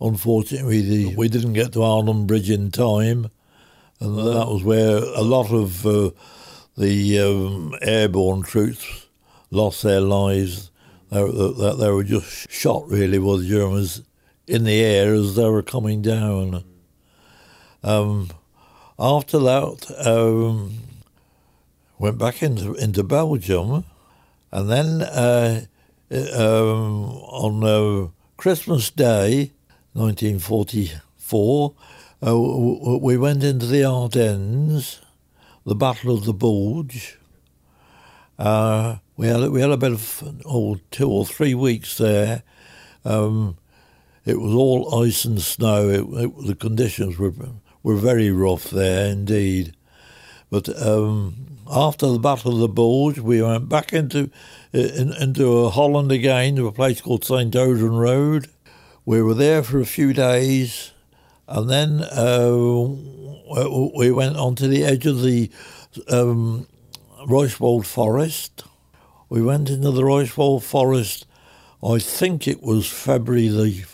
Unfortunately, 0.00 0.80
the, 0.80 1.16
we 1.16 1.28
didn't 1.28 1.54
get 1.54 1.72
to 1.72 1.82
Arnhem 1.82 2.26
Bridge 2.26 2.50
in 2.50 2.70
time, 2.70 3.30
and 3.98 4.16
that 4.16 4.46
was 4.46 4.62
where 4.62 4.98
a 4.98 5.22
lot 5.22 5.50
of 5.50 5.84
uh, 5.84 6.10
the 6.76 7.18
um, 7.18 7.74
airborne 7.82 8.42
troops 8.42 9.08
lost 9.50 9.82
their 9.82 10.00
lives. 10.00 10.70
They, 11.10 11.20
they, 11.24 11.74
they 11.74 11.90
were 11.90 12.04
just 12.04 12.48
shot, 12.48 12.88
really, 12.88 13.18
by 13.18 13.38
the 13.38 13.46
Germans 13.48 14.02
in 14.46 14.62
the 14.62 14.80
air 14.80 15.14
as 15.14 15.34
they 15.34 15.48
were 15.48 15.64
coming 15.64 16.00
down. 16.00 16.62
Um, 17.82 18.30
after 19.00 19.38
that, 19.40 20.06
um, 20.06 20.78
went 21.98 22.18
back 22.18 22.42
into 22.42 22.74
into 22.74 23.02
Belgium, 23.02 23.84
and 24.52 24.70
then 24.70 25.02
uh, 25.02 25.62
um, 26.10 27.04
on 27.12 27.64
uh, 27.64 28.08
Christmas 28.36 28.90
Day, 28.90 29.52
1944, 29.92 31.74
uh, 32.26 32.38
we 33.00 33.16
went 33.16 33.42
into 33.44 33.66
the 33.66 33.84
Ardennes, 33.84 35.00
the 35.66 35.74
Battle 35.74 36.14
of 36.14 36.24
the 36.24 36.32
Bulge. 36.32 37.18
Uh, 38.38 38.96
we 39.16 39.26
had 39.26 39.50
we 39.50 39.60
had 39.60 39.70
about 39.70 40.00
oh, 40.44 40.78
two 40.90 41.10
or 41.10 41.26
three 41.26 41.54
weeks 41.54 41.98
there. 41.98 42.42
Um, 43.04 43.56
it 44.24 44.40
was 44.40 44.54
all 44.54 45.02
ice 45.02 45.24
and 45.24 45.40
snow. 45.40 45.88
It, 45.88 46.24
it, 46.24 46.46
the 46.46 46.54
conditions 46.54 47.18
were 47.18 47.34
were 47.82 47.96
very 47.96 48.30
rough 48.30 48.70
there 48.70 49.10
indeed. 49.10 49.74
But 50.50 50.68
um, 50.80 51.47
after 51.70 52.06
the 52.06 52.18
Battle 52.18 52.54
of 52.54 52.58
the 52.58 52.68
Bulge, 52.68 53.18
we 53.18 53.42
went 53.42 53.68
back 53.68 53.92
into 53.92 54.30
in, 54.72 55.12
into 55.14 55.68
Holland 55.68 56.12
again 56.12 56.56
to 56.56 56.66
a 56.66 56.72
place 56.72 57.00
called 57.00 57.24
St. 57.24 57.54
Oedenrode. 57.54 58.48
We 59.04 59.22
were 59.22 59.34
there 59.34 59.62
for 59.62 59.80
a 59.80 59.86
few 59.86 60.12
days, 60.12 60.92
and 61.46 61.68
then 61.68 62.02
uh, 62.02 62.50
we 63.96 64.10
went 64.10 64.36
on 64.36 64.54
to 64.56 64.68
the 64.68 64.84
edge 64.84 65.06
of 65.06 65.22
the 65.22 65.50
um, 66.08 66.66
Forest. 67.26 68.64
We 69.28 69.42
went 69.42 69.70
into 69.70 69.90
the 69.90 70.02
Reichswald 70.02 70.62
Forest. 70.62 71.26
I 71.82 71.98
think 71.98 72.48
it 72.48 72.62
was 72.62 72.90
February 72.90 73.48
the 73.48 73.84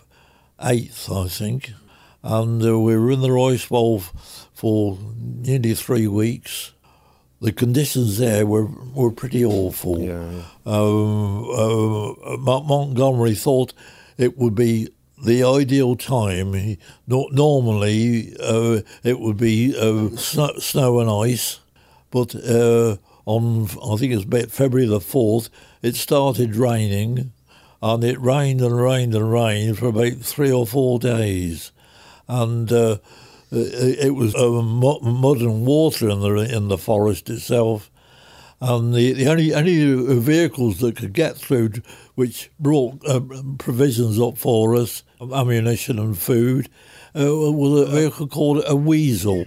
8th, 0.60 1.24
I 1.24 1.28
think. 1.28 1.72
And 2.22 2.64
uh, 2.64 2.78
we 2.78 2.96
were 2.96 3.10
in 3.10 3.20
the 3.20 3.28
Reichswald 3.28 4.10
for 4.52 4.98
nearly 5.18 5.74
three 5.74 6.06
weeks. 6.06 6.72
The 7.44 7.52
conditions 7.52 8.16
there 8.16 8.46
were, 8.46 8.68
were 8.94 9.10
pretty 9.12 9.44
awful. 9.44 9.98
Yeah. 9.98 10.44
Um, 10.64 11.44
uh, 11.50 12.38
Montgomery 12.38 13.34
thought 13.34 13.74
it 14.16 14.38
would 14.38 14.54
be 14.54 14.88
the 15.22 15.44
ideal 15.44 15.94
time. 15.94 16.54
He, 16.54 16.78
no, 17.06 17.28
normally, 17.32 18.34
uh, 18.40 18.80
it 19.02 19.20
would 19.20 19.36
be 19.36 19.76
uh, 19.78 20.16
snow, 20.16 20.52
snow, 20.58 21.00
and 21.00 21.10
ice, 21.10 21.60
but 22.10 22.34
uh, 22.34 22.96
on 23.26 23.64
I 23.64 23.96
think 23.96 24.14
it 24.14 24.24
was 24.24 24.50
February 24.50 24.88
the 24.88 24.98
fourth, 24.98 25.50
it 25.82 25.96
started 25.96 26.56
raining, 26.56 27.30
and 27.82 28.04
it 28.04 28.18
rained 28.22 28.62
and 28.62 28.80
rained 28.80 29.14
and 29.14 29.30
rained 29.30 29.78
for 29.78 29.88
about 29.88 30.16
three 30.20 30.50
or 30.50 30.66
four 30.66 30.98
days, 30.98 31.72
and 32.26 32.72
uh, 32.72 32.96
it, 33.50 34.14
was 34.14 34.34
uh, 34.34 34.62
mud 34.62 35.40
and 35.40 35.66
water 35.66 36.08
in 36.08 36.20
the 36.20 36.34
in 36.34 36.68
the 36.68 36.78
forest 36.78 37.30
itself, 37.30 37.90
and 38.60 38.94
the, 38.94 39.12
the 39.12 39.26
only 39.26 39.54
only 39.54 40.18
vehicles 40.20 40.78
that 40.80 40.96
could 40.96 41.12
get 41.12 41.36
through, 41.36 41.70
which 42.14 42.50
brought 42.58 43.04
uh, 43.06 43.20
provisions 43.58 44.20
up 44.20 44.38
for 44.38 44.74
us, 44.74 45.02
ammunition 45.20 45.98
and 45.98 46.18
food, 46.18 46.68
uh, 47.14 47.26
was 47.26 47.88
a 47.88 47.90
vehicle 47.92 48.28
called 48.28 48.62
a 48.66 48.74
weasel. 48.74 49.44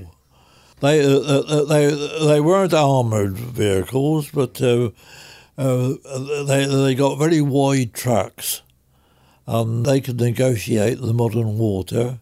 They 0.79 1.03
uh, 1.03 1.19
uh, 1.19 1.63
they 1.65 1.87
they 2.25 2.39
weren't 2.39 2.73
armoured 2.73 3.37
vehicles, 3.37 4.29
but 4.31 4.61
uh, 4.61 4.91
they 5.57 6.65
they 6.65 6.95
got 6.95 7.17
very 7.17 7.41
wide 7.41 7.93
tracks, 7.93 8.61
and 9.47 9.85
they 9.85 9.99
could 9.99 10.19
negotiate 10.19 11.01
the 11.01 11.13
mud 11.13 11.33
and 11.33 11.57
water, 11.57 12.19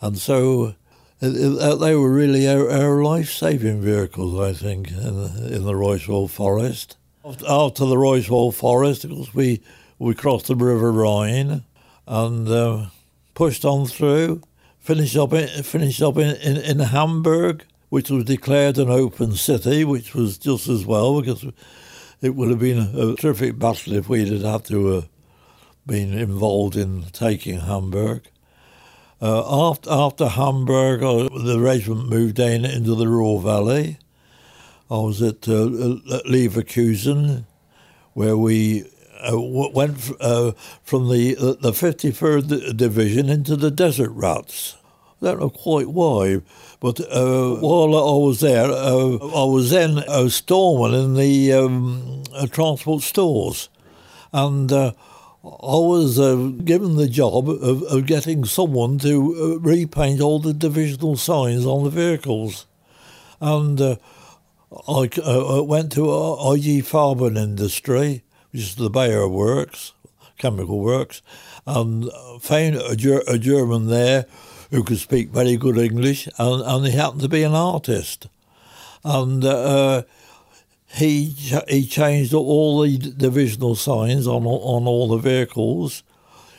and 0.00 0.16
so 0.16 0.74
they 1.20 1.94
were 1.94 2.12
really 2.12 2.48
our, 2.48 2.70
our 2.70 3.02
life-saving 3.02 3.80
vehicles, 3.80 4.40
I 4.40 4.52
think, 4.52 4.90
in, 4.90 4.96
in 4.96 5.64
the 5.64 5.72
Reichswald 5.72 6.30
Forest. 6.30 6.96
After 7.24 7.84
the 7.86 7.96
Reichswald 7.96 8.54
Forest, 8.54 9.04
of 9.04 9.10
course, 9.10 9.34
we 9.34 9.60
we 9.98 10.14
crossed 10.14 10.46
the 10.46 10.54
River 10.54 10.92
Rhine 10.92 11.64
and 12.06 12.48
uh, 12.48 12.86
pushed 13.34 13.64
on 13.64 13.86
through, 13.86 14.42
finished 14.78 15.16
up 15.16 15.32
in, 15.32 15.62
finished 15.64 16.00
up 16.02 16.16
in, 16.16 16.36
in, 16.36 16.56
in 16.56 16.78
Hamburg, 16.78 17.64
which 17.88 18.10
was 18.10 18.24
declared 18.24 18.78
an 18.78 18.90
open 18.90 19.32
city, 19.32 19.84
which 19.84 20.14
was 20.14 20.38
just 20.38 20.68
as 20.68 20.86
well 20.86 21.20
because 21.20 21.44
it 22.20 22.34
would 22.34 22.50
have 22.50 22.60
been 22.60 22.78
a, 22.78 23.08
a 23.08 23.16
terrific 23.16 23.58
battle 23.58 23.94
if 23.94 24.08
we'd 24.08 24.28
had 24.28 24.64
to 24.66 24.86
have 24.86 25.04
uh, 25.04 25.06
been 25.86 26.16
involved 26.16 26.76
in 26.76 27.04
taking 27.12 27.60
Hamburg. 27.60 28.28
Uh, 29.20 29.68
after, 29.70 29.90
after 29.90 30.28
Hamburg, 30.28 31.02
uh, 31.02 31.28
the 31.44 31.58
regiment 31.58 32.08
moved 32.08 32.38
in 32.38 32.64
into 32.64 32.94
the 32.94 33.08
Ruhr 33.08 33.40
Valley. 33.40 33.98
I 34.90 34.98
was 34.98 35.20
at, 35.20 35.48
uh, 35.48 35.64
at 35.64 36.24
Leverkusen, 36.26 37.44
where 38.14 38.36
we 38.36 38.84
uh, 39.20 39.32
w- 39.32 39.70
went 39.74 39.96
f- 39.98 40.12
uh, 40.20 40.52
from 40.84 41.08
the 41.08 41.34
the 41.60 41.72
53rd 41.72 42.76
Division 42.76 43.28
into 43.28 43.56
the 43.56 43.70
Desert 43.70 44.10
Rats. 44.10 44.76
I 45.20 45.26
don't 45.26 45.40
know 45.40 45.50
quite 45.50 45.88
why, 45.88 46.40
but 46.78 47.00
uh, 47.00 47.56
while 47.56 47.96
I 47.96 48.24
was 48.24 48.38
there, 48.38 48.70
uh, 48.70 49.16
I 49.16 49.44
was 49.44 49.70
then 49.70 49.98
a 50.08 50.30
storeman 50.30 50.94
in 50.98 51.14
the 51.14 51.52
um, 51.54 52.22
uh, 52.32 52.46
transport 52.46 53.02
stores, 53.02 53.68
and 54.32 54.70
uh, 54.72 54.92
I 55.62 55.78
was 55.78 56.18
uh, 56.18 56.52
given 56.64 56.96
the 56.96 57.08
job 57.08 57.48
of, 57.48 57.82
of 57.82 58.06
getting 58.06 58.44
someone 58.44 58.98
to 58.98 59.34
uh, 59.34 59.58
repaint 59.60 60.20
all 60.20 60.38
the 60.38 60.52
divisional 60.52 61.16
signs 61.16 61.66
on 61.66 61.84
the 61.84 61.90
vehicles, 61.90 62.66
and. 63.40 63.80
Uh, 63.80 63.96
I 64.86 65.08
uh, 65.24 65.62
went 65.62 65.92
to 65.92 66.10
uh, 66.10 66.52
IG 66.52 66.84
Farben 66.84 67.38
Industry, 67.38 68.22
which 68.50 68.62
is 68.62 68.74
the 68.74 68.90
Bayer 68.90 69.26
Works, 69.26 69.92
chemical 70.36 70.80
works, 70.80 71.22
and 71.66 72.10
found 72.40 72.76
a, 72.76 72.94
Ger- 72.94 73.24
a 73.26 73.38
German 73.38 73.88
there 73.88 74.26
who 74.70 74.84
could 74.84 74.98
speak 74.98 75.30
very 75.30 75.56
good 75.56 75.78
English, 75.78 76.28
and, 76.38 76.62
and 76.62 76.86
he 76.86 76.92
happened 76.92 77.22
to 77.22 77.28
be 77.28 77.42
an 77.42 77.54
artist. 77.54 78.28
And 79.04 79.42
uh, 79.44 80.02
he 80.94 81.34
he 81.68 81.86
changed 81.86 82.34
all 82.34 82.80
the 82.80 82.96
divisional 82.98 83.74
signs 83.74 84.26
on 84.26 84.46
on 84.46 84.86
all 84.86 85.08
the 85.08 85.18
vehicles. 85.18 86.02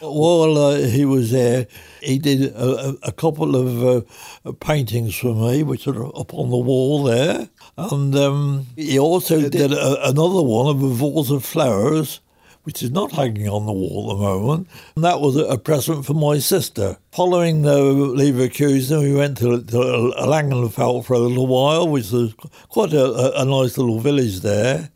While 0.02 0.58
uh, 0.58 0.78
he 0.78 1.04
was 1.04 1.32
there, 1.32 1.68
he 2.02 2.20
did 2.20 2.54
a, 2.56 2.96
a 3.04 3.12
couple 3.12 3.58
of 3.58 4.06
uh, 4.46 4.52
paintings 4.62 5.18
for 5.18 5.36
me, 5.36 5.62
which 5.62 5.88
are 5.88 6.06
up 6.18 6.34
on 6.34 6.50
the 6.52 6.58
wall 6.58 7.04
there. 7.04 7.50
And 7.76 8.16
um, 8.16 8.68
he 8.78 8.98
also 8.98 9.50
did 9.50 9.74
a, 9.74 10.08
another 10.08 10.42
one 10.42 10.68
of 10.68 10.82
a 10.82 10.90
vase 10.90 11.32
of 11.32 11.44
flowers, 11.44 12.22
which 12.70 12.84
is 12.84 12.92
not 12.92 13.12
hanging 13.14 13.50
on 13.50 13.66
the 13.66 13.74
wall 13.74 14.12
at 14.12 14.18
the 14.18 14.22
moment. 14.22 14.68
And 14.94 15.04
that 15.04 15.20
was 15.20 15.36
a, 15.36 15.58
present 15.58 16.06
for 16.06 16.14
my 16.14 16.38
sister. 16.38 16.98
Following 17.12 17.64
the 17.64 17.80
Leverkusen, 17.80 19.02
we 19.02 19.16
went 19.16 19.40
to, 19.40 19.64
to 19.64 19.76
Langenfeld 19.76 21.06
for 21.06 21.16
a 21.16 21.18
little 21.18 21.48
while, 21.48 21.88
which 21.88 22.12
was 22.12 22.36
quite 22.68 22.94
a, 22.94 23.42
a 23.42 23.44
nice 23.44 23.76
little 23.76 24.00
village 24.00 24.42
there. 24.42 24.92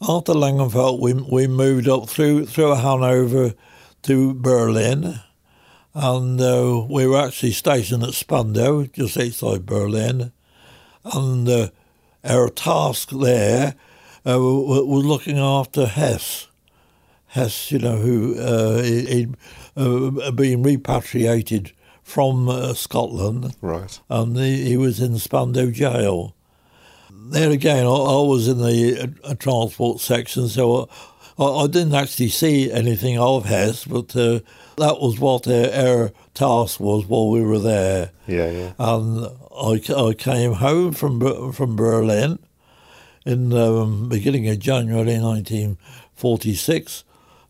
After 0.00 0.34
Langenfeld, 0.34 1.00
we, 1.00 1.14
we 1.14 1.48
moved 1.48 1.88
up 1.88 2.08
through, 2.08 2.46
through 2.46 2.76
Hanover 2.76 3.54
to 4.02 4.34
Berlin. 4.34 5.18
And 5.94 6.40
uh, 6.40 6.86
we 6.88 7.08
were 7.08 7.18
actually 7.18 7.50
stationed 7.50 8.04
at 8.04 8.14
Spandau, 8.14 8.84
just 8.84 9.18
outside 9.18 9.66
Berlin. 9.66 10.30
And 11.04 11.48
uh, 11.48 11.70
our 12.22 12.50
task 12.50 13.10
there 13.10 13.74
uh, 14.24 14.38
was 14.38 15.04
looking 15.04 15.38
after 15.38 15.86
Hess. 15.86 16.46
Hess, 17.34 17.72
you 17.72 17.80
know, 17.80 17.96
who 17.96 18.38
uh, 18.38 18.80
he'd 18.80 19.34
uh, 19.76 20.30
been 20.30 20.62
repatriated 20.62 21.72
from 22.04 22.48
uh, 22.48 22.74
Scotland. 22.74 23.56
Right. 23.60 23.98
And 24.08 24.36
he, 24.36 24.64
he, 24.68 24.76
was 24.76 25.00
in 25.00 25.18
Spandau 25.18 25.72
jail. 25.72 26.36
There 27.10 27.50
again, 27.50 27.86
I, 27.86 27.88
I 27.88 28.22
was 28.22 28.46
in 28.46 28.58
the 28.58 29.12
uh, 29.24 29.34
transport 29.34 29.98
section, 29.98 30.46
so 30.46 30.88
I, 31.36 31.44
I, 31.44 31.66
didn't 31.66 31.96
actually 31.96 32.28
see 32.28 32.70
anything 32.70 33.18
of 33.18 33.46
Hess, 33.46 33.84
but 33.84 34.14
uh, 34.14 34.38
that 34.76 35.00
was 35.00 35.18
what 35.18 35.48
our, 35.48 35.72
our, 35.72 36.12
task 36.34 36.78
was 36.78 37.04
while 37.06 37.30
we 37.30 37.40
were 37.42 37.58
there. 37.58 38.12
Yeah, 38.28 38.48
yeah. 38.48 38.72
And 38.78 39.26
I, 39.56 39.80
I 39.92 40.14
came 40.14 40.52
home 40.52 40.92
from 40.92 41.52
from 41.52 41.74
Berlin 41.74 42.38
in 43.26 43.48
the 43.48 43.74
um, 43.74 44.08
beginning 44.08 44.48
of 44.48 44.60
January 44.60 45.18
1946 45.18 47.04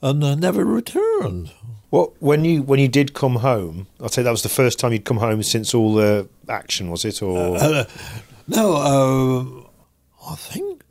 and 0.04 0.22
uh, 0.22 0.34
never 0.34 0.64
returned. 0.66 1.50
Well, 1.90 2.12
when 2.18 2.44
you 2.44 2.62
when 2.62 2.78
you 2.78 2.88
did 2.88 3.14
come 3.14 3.36
home, 3.36 3.86
I'd 4.02 4.12
say 4.12 4.22
that 4.22 4.30
was 4.30 4.42
the 4.42 4.48
first 4.48 4.78
time 4.78 4.92
you'd 4.92 5.06
come 5.06 5.16
home 5.16 5.42
since 5.42 5.74
all 5.74 5.94
the 5.94 6.28
action, 6.48 6.90
was 6.90 7.04
it? 7.04 7.22
Or 7.22 7.56
uh, 7.56 7.84
no, 8.46 8.74
uh, 8.74 10.30
I 10.30 10.34
think 10.36 10.82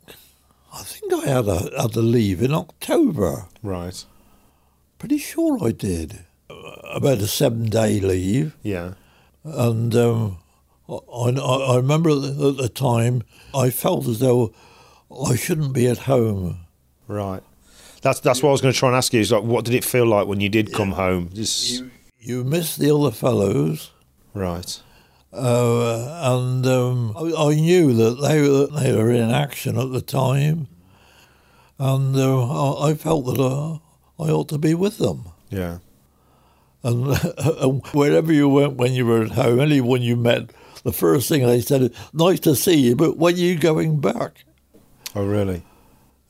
I 0.72 0.82
think 0.82 1.12
I 1.12 1.28
had 1.28 1.46
a 1.46 1.80
had 1.80 1.92
to 1.92 2.00
leave 2.00 2.42
in 2.42 2.52
October. 2.52 3.46
Right. 3.62 4.04
Pretty 4.98 5.18
sure 5.18 5.64
I 5.64 5.70
did. 5.70 6.24
About 6.92 7.18
a 7.18 7.26
seven 7.26 7.66
day 7.66 8.00
leave. 8.00 8.56
Yeah. 8.62 8.94
And 9.44 9.94
um, 9.94 10.38
I, 10.88 11.30
I 11.38 11.76
remember 11.76 12.10
at 12.10 12.56
the 12.56 12.70
time 12.74 13.22
I 13.54 13.70
felt 13.70 14.08
as 14.08 14.18
though 14.18 14.52
I 15.28 15.36
shouldn't 15.36 15.72
be 15.72 15.86
at 15.86 15.98
home. 15.98 16.60
Right. 17.06 17.42
That's 18.04 18.20
that's 18.20 18.42
what 18.42 18.50
I 18.50 18.52
was 18.52 18.60
going 18.60 18.74
to 18.74 18.78
try 18.78 18.90
and 18.90 18.96
ask 18.96 19.14
you. 19.14 19.20
Is 19.20 19.32
like, 19.32 19.44
what 19.44 19.64
did 19.64 19.74
it 19.74 19.82
feel 19.82 20.04
like 20.04 20.26
when 20.26 20.38
you 20.38 20.50
did 20.50 20.74
come 20.74 20.92
home? 20.92 21.30
Just... 21.32 21.70
You, 21.70 21.90
you 22.18 22.44
miss 22.44 22.76
the 22.76 22.94
other 22.94 23.10
fellows, 23.10 23.92
right? 24.34 24.78
Uh, 25.32 26.36
and 26.36 26.66
um, 26.66 27.14
I, 27.16 27.32
I, 27.34 27.54
knew 27.54 27.94
that 27.94 28.20
they 28.20 28.42
were 28.42 28.66
they 28.66 28.94
were 28.94 29.10
in 29.10 29.30
action 29.30 29.78
at 29.78 29.90
the 29.90 30.02
time, 30.02 30.68
and 31.78 32.14
uh, 32.14 32.74
I, 32.82 32.90
I, 32.90 32.94
felt 32.94 33.24
that 33.24 33.40
uh, 33.40 33.78
I 34.22 34.30
ought 34.30 34.50
to 34.50 34.58
be 34.58 34.74
with 34.74 34.98
them. 34.98 35.24
Yeah. 35.48 35.78
And 36.82 37.16
wherever 37.94 38.30
you 38.30 38.50
went 38.50 38.74
when 38.74 38.92
you 38.92 39.06
were 39.06 39.22
at 39.22 39.30
home, 39.30 39.60
anyone 39.60 40.02
you 40.02 40.16
met, 40.16 40.50
the 40.82 40.92
first 40.92 41.26
thing 41.26 41.46
they 41.46 41.62
said, 41.62 41.94
"Nice 42.12 42.40
to 42.40 42.54
see 42.54 42.76
you, 42.76 42.96
but 42.96 43.16
when 43.16 43.34
are 43.34 43.38
you 43.38 43.58
going 43.58 43.98
back?" 43.98 44.44
Oh, 45.14 45.24
really? 45.24 45.62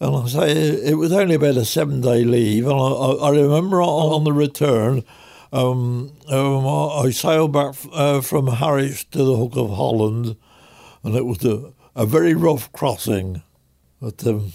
And 0.04 0.16
I 0.16 0.26
say 0.26 0.50
it 0.50 0.98
was 0.98 1.12
only 1.12 1.36
about 1.36 1.56
a 1.56 1.64
seven-day 1.64 2.24
leave, 2.24 2.66
and 2.66 2.74
I, 2.74 3.28
I 3.28 3.30
remember 3.30 3.80
on 3.80 4.24
the 4.24 4.34
return, 4.34 5.02
um, 5.50 6.12
um, 6.28 6.66
I 6.66 7.10
sailed 7.10 7.52
back 7.52 7.74
uh, 7.90 8.20
from 8.20 8.48
Harwich 8.48 9.08
to 9.12 9.24
the 9.24 9.34
Hook 9.34 9.56
of 9.56 9.70
Holland, 9.70 10.36
and 11.02 11.14
it 11.14 11.24
was 11.24 11.42
a, 11.46 11.72
a 11.96 12.04
very 12.04 12.34
rough 12.34 12.70
crossing. 12.72 13.42
But 13.98 14.26
um, 14.26 14.52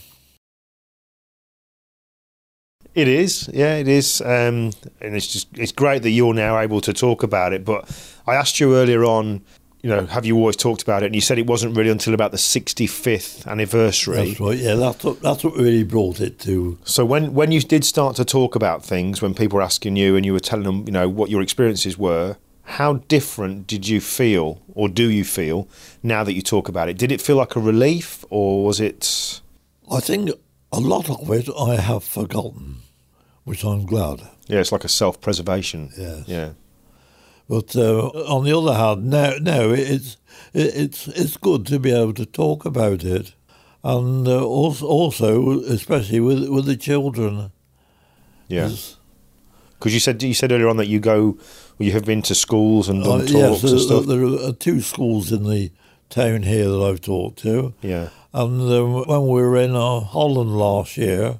it 2.93 3.07
is, 3.07 3.49
yeah, 3.51 3.77
it 3.77 3.87
is, 3.87 4.21
um, 4.21 4.71
and 5.01 5.15
it's 5.15 5.27
just 5.27 5.47
it's 5.57 5.71
great 5.71 6.03
that 6.03 6.11
you're 6.11 6.35
now 6.35 6.59
able 6.59 6.81
to 6.81 6.93
talk 6.93 7.23
about 7.23 7.53
it. 7.53 7.65
But 7.65 7.89
I 8.27 8.35
asked 8.35 8.59
you 8.59 8.75
earlier 8.75 9.03
on 9.03 9.41
you 9.81 9.89
know, 9.89 10.05
have 10.05 10.25
you 10.25 10.35
always 10.35 10.55
talked 10.55 10.81
about 10.81 11.03
it? 11.03 11.07
And 11.07 11.15
you 11.15 11.21
said 11.21 11.39
it 11.39 11.47
wasn't 11.47 11.75
really 11.77 11.89
until 11.89 12.13
about 12.13 12.31
the 12.31 12.37
65th 12.37 13.47
anniversary. 13.47 14.15
That's 14.15 14.39
right. 14.39 14.57
Yeah, 14.57 14.75
that's 14.75 15.03
what, 15.03 15.21
that's 15.21 15.43
what 15.43 15.55
really 15.55 15.83
brought 15.83 16.19
it 16.19 16.39
to. 16.39 16.77
So 16.83 17.05
when 17.05 17.33
when 17.33 17.51
you 17.51 17.61
did 17.61 17.85
start 17.85 18.15
to 18.17 18.25
talk 18.25 18.55
about 18.55 18.83
things, 18.83 19.21
when 19.21 19.33
people 19.33 19.57
were 19.57 19.61
asking 19.63 19.95
you 19.95 20.15
and 20.15 20.25
you 20.25 20.33
were 20.33 20.39
telling 20.39 20.65
them, 20.65 20.83
you 20.85 20.91
know, 20.91 21.07
what 21.07 21.29
your 21.29 21.41
experiences 21.41 21.97
were, 21.97 22.37
how 22.63 22.93
different 23.07 23.67
did 23.67 23.87
you 23.87 23.99
feel, 24.01 24.61
or 24.75 24.89
do 24.89 25.09
you 25.09 25.23
feel 25.23 25.67
now 26.03 26.23
that 26.23 26.33
you 26.33 26.41
talk 26.41 26.69
about 26.69 26.89
it? 26.89 26.97
Did 26.97 27.11
it 27.11 27.21
feel 27.21 27.37
like 27.37 27.55
a 27.55 27.59
relief, 27.59 28.25
or 28.29 28.65
was 28.65 28.79
it? 28.79 29.41
I 29.91 29.99
think 30.01 30.29
a 30.71 30.79
lot 30.79 31.09
of 31.09 31.31
it 31.31 31.49
I 31.57 31.77
have 31.77 32.03
forgotten, 32.03 32.81
which 33.43 33.63
I'm 33.63 33.85
glad. 33.85 34.21
Yeah, 34.47 34.59
it's 34.59 34.71
like 34.71 34.83
a 34.83 34.89
self-preservation. 34.89 35.91
Yes. 35.97 36.27
Yeah. 36.27 36.49
But 37.49 37.75
uh, 37.75 38.09
on 38.29 38.45
the 38.45 38.55
other 38.55 38.75
hand, 38.75 39.09
no, 39.09 39.37
no, 39.41 39.71
it's 39.73 40.17
it's 40.53 41.07
it's 41.07 41.35
good 41.35 41.65
to 41.65 41.79
be 41.79 41.91
able 41.91 42.13
to 42.13 42.25
talk 42.25 42.63
about 42.63 43.03
it, 43.03 43.33
and 43.83 44.27
uh, 44.27 44.45
also, 44.45 44.85
also 44.85 45.59
especially 45.61 46.19
with 46.19 46.47
with 46.47 46.65
the 46.65 46.77
children. 46.77 47.51
Yes. 48.47 48.97
Because 49.71 49.93
you 49.95 49.99
said 49.99 50.21
you 50.21 50.35
said 50.35 50.51
earlier 50.51 50.67
on 50.67 50.77
that 50.77 50.87
you 50.87 50.99
go, 50.99 51.39
you 51.79 51.91
have 51.93 52.05
been 52.05 52.21
to 52.23 52.35
schools 52.35 52.87
and 52.87 53.03
done 53.03 53.21
uh, 53.21 53.25
talks 53.25 53.63
yes, 53.63 53.63
and 53.63 53.79
stuff. 53.79 54.05
There 54.05 54.23
are 54.23 54.53
two 54.53 54.81
schools 54.81 55.31
in 55.31 55.43
the 55.43 55.71
town 56.09 56.43
here 56.43 56.69
that 56.69 56.83
I've 56.83 57.01
talked 57.01 57.39
to. 57.39 57.73
Yeah. 57.81 58.09
And 58.31 58.61
um, 58.61 59.07
when 59.07 59.27
we 59.27 59.41
were 59.41 59.57
in 59.57 59.75
uh, 59.75 60.01
Holland 60.01 60.55
last 60.55 60.97
year, 60.97 61.39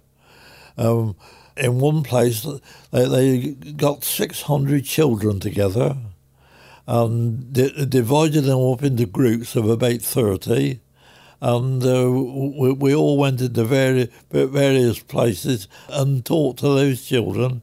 um, 0.75 1.15
in 1.59 1.79
one 1.79 2.03
place 2.03 2.45
they, 2.91 3.05
they 3.05 3.49
got 3.73 4.03
600 4.03 4.85
children 4.85 5.39
together 5.39 5.97
and 6.87 7.53
divided 7.89 8.41
them 8.41 8.59
up 8.59 8.81
into 8.83 9.05
groups 9.05 9.55
of 9.55 9.69
about 9.69 10.01
30 10.01 10.79
and 11.41 11.83
uh, 11.83 12.09
we, 12.11 12.73
we, 12.73 12.95
all 12.95 13.17
went 13.17 13.39
into 13.39 13.63
various, 13.63 14.09
various 14.29 14.99
places 14.99 15.67
and 15.87 16.25
talked 16.25 16.59
to 16.59 16.67
those 16.67 17.05
children 17.05 17.61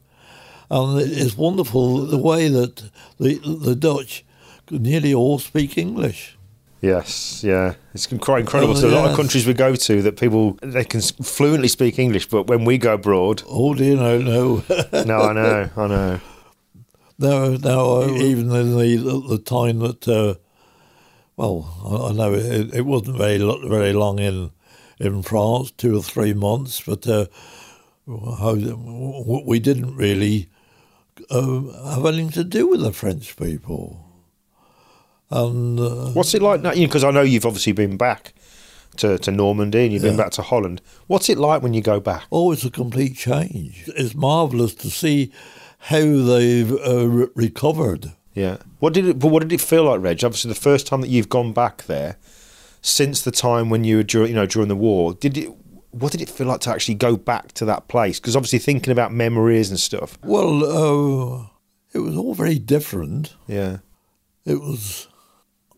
and 0.71 0.99
it's 0.99 1.37
wonderful 1.37 2.05
the 2.05 2.17
way 2.17 2.47
that 2.47 2.89
the, 3.19 3.39
the 3.63 3.75
Dutch 3.75 4.23
nearly 4.69 5.13
all 5.13 5.39
speak 5.39 5.77
English. 5.77 6.36
Yes, 6.81 7.43
yeah, 7.43 7.73
it's 7.93 8.05
quite 8.05 8.41
incredible. 8.41 8.73
Oh, 8.73 8.75
yes. 8.75 8.83
a 8.83 8.95
lot 8.95 9.09
of 9.09 9.15
countries 9.15 9.47
we 9.47 9.53
go 9.53 9.73
to 9.75 10.01
that 10.03 10.19
people 10.19 10.59
they 10.61 10.83
can 10.83 11.01
fluently 11.01 11.67
speak 11.67 11.97
English, 11.97 12.27
but 12.29 12.47
when 12.47 12.65
we 12.65 12.77
go 12.77 12.93
abroad, 12.93 13.41
oh, 13.47 13.73
dear, 13.73 13.95
you 13.95 14.23
know? 14.23 14.63
No, 14.93 15.03
no, 15.03 15.21
I 15.21 15.33
know, 15.33 15.69
I 15.75 15.87
know. 15.87 16.19
No, 17.19 17.55
no, 17.55 18.15
even 18.17 18.51
in 18.51 18.77
the 18.77 19.25
the 19.27 19.39
time 19.39 19.79
that, 19.79 20.07
uh, 20.07 20.35
well, 21.35 22.07
I 22.09 22.13
know 22.13 22.33
it, 22.35 22.75
it 22.75 22.85
wasn't 22.85 23.17
very 23.17 23.39
very 23.39 23.93
long 23.93 24.19
in 24.19 24.51
in 24.99 25.23
France, 25.23 25.71
two 25.71 25.97
or 25.97 26.03
three 26.03 26.33
months, 26.33 26.81
but 26.81 27.07
uh, 27.07 27.25
how 28.07 28.53
we 28.53 29.59
didn't 29.59 29.95
really 29.95 30.49
uh, 31.31 31.61
have 31.93 32.05
anything 32.05 32.29
to 32.31 32.43
do 32.43 32.67
with 32.67 32.81
the 32.81 32.93
French 32.93 33.35
people. 33.35 34.06
And 35.29 35.79
uh, 35.79 36.11
what's 36.11 36.33
it 36.33 36.41
like 36.41 36.61
now? 36.61 36.73
Because 36.73 37.03
I 37.03 37.11
know 37.11 37.21
you've 37.21 37.45
obviously 37.45 37.73
been 37.73 37.97
back 37.97 38.33
to, 38.97 39.17
to 39.17 39.31
Normandy 39.31 39.83
and 39.83 39.93
you've 39.93 40.03
yeah. 40.03 40.11
been 40.11 40.17
back 40.17 40.31
to 40.31 40.41
Holland. 40.41 40.81
What's 41.07 41.29
it 41.29 41.37
like 41.37 41.61
when 41.61 41.73
you 41.73 41.81
go 41.81 41.99
back? 41.99 42.23
Oh, 42.31 42.51
it's 42.51 42.63
a 42.65 42.71
complete 42.71 43.15
change. 43.15 43.83
It's 43.87 44.15
marvellous 44.15 44.73
to 44.75 44.89
see 44.89 45.31
how 45.79 45.99
they've 45.99 46.71
uh, 46.71 47.07
re- 47.07 47.27
recovered. 47.35 48.13
Yeah. 48.33 48.57
What 48.79 48.93
did 48.93 49.05
it? 49.05 49.19
But 49.19 49.29
what 49.29 49.41
did 49.41 49.51
it 49.51 49.61
feel 49.61 49.83
like, 49.83 50.01
Reg? 50.01 50.23
Obviously, 50.23 50.49
the 50.49 50.55
first 50.55 50.87
time 50.87 51.01
that 51.01 51.09
you've 51.09 51.29
gone 51.29 51.53
back 51.53 51.83
there 51.85 52.17
since 52.81 53.21
the 53.21 53.31
time 53.31 53.69
when 53.69 53.83
you 53.83 53.97
were 53.97 54.03
during, 54.03 54.29
you 54.29 54.35
know, 54.35 54.45
during 54.45 54.67
the 54.67 54.75
war. 54.75 55.13
Did 55.13 55.37
it? 55.37 55.51
What 55.91 56.11
did 56.11 56.21
it 56.21 56.29
feel 56.29 56.47
like 56.47 56.59
to 56.61 56.69
actually 56.69 56.95
go 56.95 57.17
back 57.17 57.53
to 57.53 57.65
that 57.65 57.87
place? 57.87 58.19
Because 58.19 58.35
obviously, 58.35 58.59
thinking 58.59 58.91
about 58.91 59.11
memories 59.11 59.71
and 59.71 59.79
stuff. 59.79 60.19
Well, 60.23 60.63
uh, 60.63 61.47
it 61.93 61.99
was 61.99 62.15
all 62.15 62.35
very 62.35 62.59
different. 62.59 63.35
Yeah. 63.47 63.77
It 64.45 64.61
was, 64.61 65.07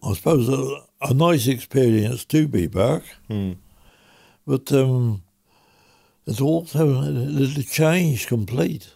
I 0.04 0.14
suppose, 0.14 0.50
a, 0.50 0.82
a 1.02 1.14
nice 1.14 1.48
experience 1.48 2.26
to 2.26 2.48
be 2.48 2.68
back. 2.68 3.04
Mm. 3.30 3.58
But 4.46 4.72
um, 4.72 5.24
it's 6.26 6.42
also 6.42 7.02
a 7.02 7.64
change 7.64 8.28
complete. 8.28 8.92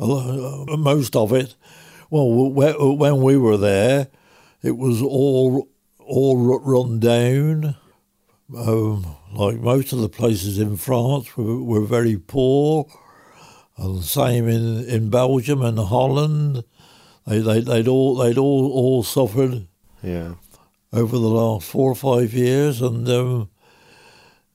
Uh, 0.00 0.64
most 0.76 1.14
of 1.14 1.32
it, 1.32 1.54
well, 2.10 2.28
when 2.30 3.22
we 3.22 3.36
were 3.36 3.56
there, 3.56 4.08
it 4.62 4.76
was 4.76 5.00
all 5.00 5.68
all 5.98 6.36
run 6.58 6.98
down. 6.98 7.76
Um, 8.56 9.16
like 9.32 9.58
most 9.60 9.92
of 9.92 10.00
the 10.00 10.08
places 10.08 10.58
in 10.58 10.76
France 10.76 11.36
were, 11.36 11.62
were 11.62 11.86
very 11.86 12.18
poor, 12.18 12.86
and 13.76 13.98
the 13.98 14.02
same 14.02 14.48
in, 14.48 14.84
in 14.88 15.08
Belgium 15.08 15.62
and 15.62 15.78
Holland. 15.78 16.64
They, 17.26 17.38
they, 17.40 17.60
they'd 17.60 17.88
all 17.88 18.16
they'd 18.16 18.38
all, 18.38 18.70
all 18.72 19.02
suffered. 19.02 19.66
Yeah 20.02 20.34
over 20.92 21.18
the 21.18 21.28
last 21.28 21.66
four 21.68 21.90
or 21.90 21.94
five 21.94 22.34
years, 22.34 22.82
and 22.82 23.08
um, 23.08 23.48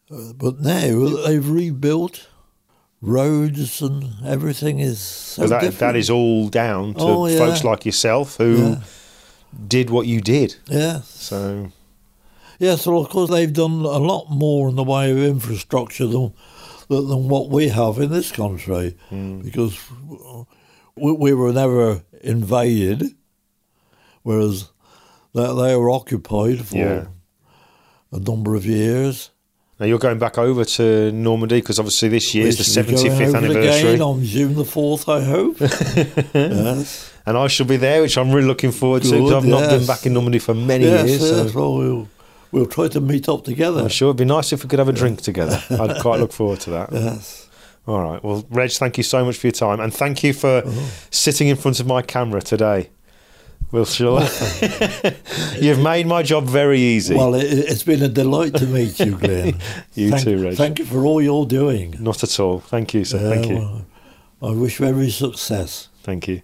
but 0.10 0.60
now 0.60 1.08
they've 1.26 1.50
rebuilt 1.50 2.28
roads 3.02 3.82
and 3.82 4.26
everything 4.26 4.80
is 4.80 5.00
so, 5.00 5.46
that, 5.46 5.72
that 5.74 5.96
is 5.96 6.10
all 6.10 6.50
down 6.50 6.96
to 6.96 7.00
oh, 7.02 7.28
yeah. 7.28 7.38
folks 7.38 7.64
like 7.64 7.86
yourself 7.86 8.38
who 8.38 8.58
yeah. 8.58 8.80
did 9.68 9.92
what 9.92 10.08
you 10.08 10.20
did. 10.20 10.56
Yeah. 10.68 11.02
So. 11.02 11.72
Yes, 12.60 12.88
well, 12.88 13.00
of 13.00 13.10
course, 13.10 13.30
they've 13.30 13.54
done 13.54 13.72
a 13.72 14.00
lot 14.00 14.32
more 14.32 14.70
in 14.70 14.76
the 14.76 14.84
way 14.84 15.12
of 15.12 15.18
infrastructure 15.20 16.08
than 16.08 16.34
than 16.90 17.28
what 17.28 17.50
we 17.50 17.68
have 17.68 18.00
in 18.00 18.10
this 18.10 18.32
country, 18.32 18.96
mm. 19.12 19.44
because 19.44 19.78
we, 20.96 21.12
we 21.12 21.34
were 21.34 21.52
never 21.52 22.02
invaded, 22.22 23.16
whereas 24.24 24.70
they, 25.34 25.46
they 25.46 25.76
were 25.76 25.90
occupied 25.90 26.66
for 26.66 26.78
yeah. 26.78 27.06
a 28.12 28.20
number 28.20 28.56
of 28.56 28.66
years. 28.66 29.32
Now 29.80 29.86
you're 29.86 30.00
going 30.00 30.18
back 30.18 30.40
over 30.40 30.66
to 30.66 31.12
Normandy 31.12 31.62
because 31.62 31.78
obviously 31.78 32.10
this 32.10 32.34
year 32.34 32.48
is 32.48 32.58
the 32.58 32.82
75th 32.82 33.36
anniversary. 33.36 33.90
Again 33.90 34.02
on 34.02 34.24
June 34.24 34.56
the 34.56 34.64
4th, 34.64 35.08
I 35.08 35.24
hope. 35.24 35.60
yes. 36.34 37.14
And 37.28 37.38
I 37.38 37.48
shall 37.48 37.68
be 37.68 37.78
there, 37.78 38.02
which 38.02 38.18
I'm 38.18 38.32
really 38.32 38.48
looking 38.48 38.72
forward 38.72 39.04
Good, 39.04 39.12
to 39.12 39.18
because 39.18 39.34
I've 39.34 39.46
yes. 39.46 39.60
not 39.60 39.70
been 39.70 39.86
back 39.86 40.06
in 40.08 40.14
Normandy 40.14 40.40
for 40.40 40.56
many 40.56 40.86
yes, 40.86 41.08
years. 41.08 41.22
Yes, 41.22 41.52
so. 41.52 41.60
well, 41.60 41.78
we'll, 41.78 42.10
we'll 42.52 42.66
try 42.66 42.88
to 42.88 43.02
meet 43.02 43.30
up 43.30 43.44
together. 43.44 43.82
I'm 43.82 43.90
sure 43.90 44.08
it'd 44.08 44.18
be 44.18 44.26
nice 44.26 44.52
if 44.52 44.64
we 44.64 44.70
could 44.70 44.80
have 44.80 44.90
a 44.90 44.94
drink 44.94 45.22
together. 45.22 45.62
I'd 45.70 46.02
quite 46.02 46.20
look 46.20 46.32
forward 46.32 46.62
to 46.62 46.72
that. 46.72 46.92
Yes. 46.92 47.47
All 47.88 48.02
right. 48.02 48.24
Well, 48.24 48.46
Reg, 48.50 48.72
thank 48.72 48.98
you 48.98 49.04
so 49.04 49.24
much 49.24 49.38
for 49.38 49.48
your 49.48 49.54
time. 49.54 49.80
And 49.80 49.94
thank 49.94 50.24
you 50.24 50.34
for 50.34 50.62
oh. 50.66 50.92
sitting 51.10 51.48
in 51.48 51.56
front 51.56 51.80
of 51.80 51.88
my 51.88 52.02
camera 52.02 52.42
today. 52.42 52.90
We'll 53.72 53.86
sure. 53.86 54.22
You've 55.60 55.80
made 55.80 56.08
my 56.08 56.24
job 56.24 56.46
very 56.46 56.80
easy. 56.80 57.16
Well, 57.16 57.36
it, 57.36 57.68
has 57.68 57.84
been 57.84 58.02
a 58.02 58.08
delight 58.08 58.56
to 58.56 58.66
meet 58.66 58.98
you, 59.00 59.18
Glenn. 59.18 59.60
you 59.94 60.12
thank, 60.12 60.24
too, 60.24 60.44
Reg. 60.44 60.56
Thank 60.56 60.80
you 60.80 60.86
for 60.86 61.06
all 61.06 61.22
you're 61.22 61.46
doing. 61.46 61.96
Not 62.00 62.24
at 62.24 62.40
all. 62.40 62.60
Thank 62.60 62.94
you, 62.94 63.04
sir. 63.04 63.18
Uh, 63.18 63.30
thank 63.30 63.50
you. 63.50 63.56
Well, 64.40 64.52
I 64.52 64.56
wish 64.56 64.80
you 64.80 64.86
every 64.86 65.10
success. 65.10 65.90
Thank 66.04 66.30
you. 66.30 66.42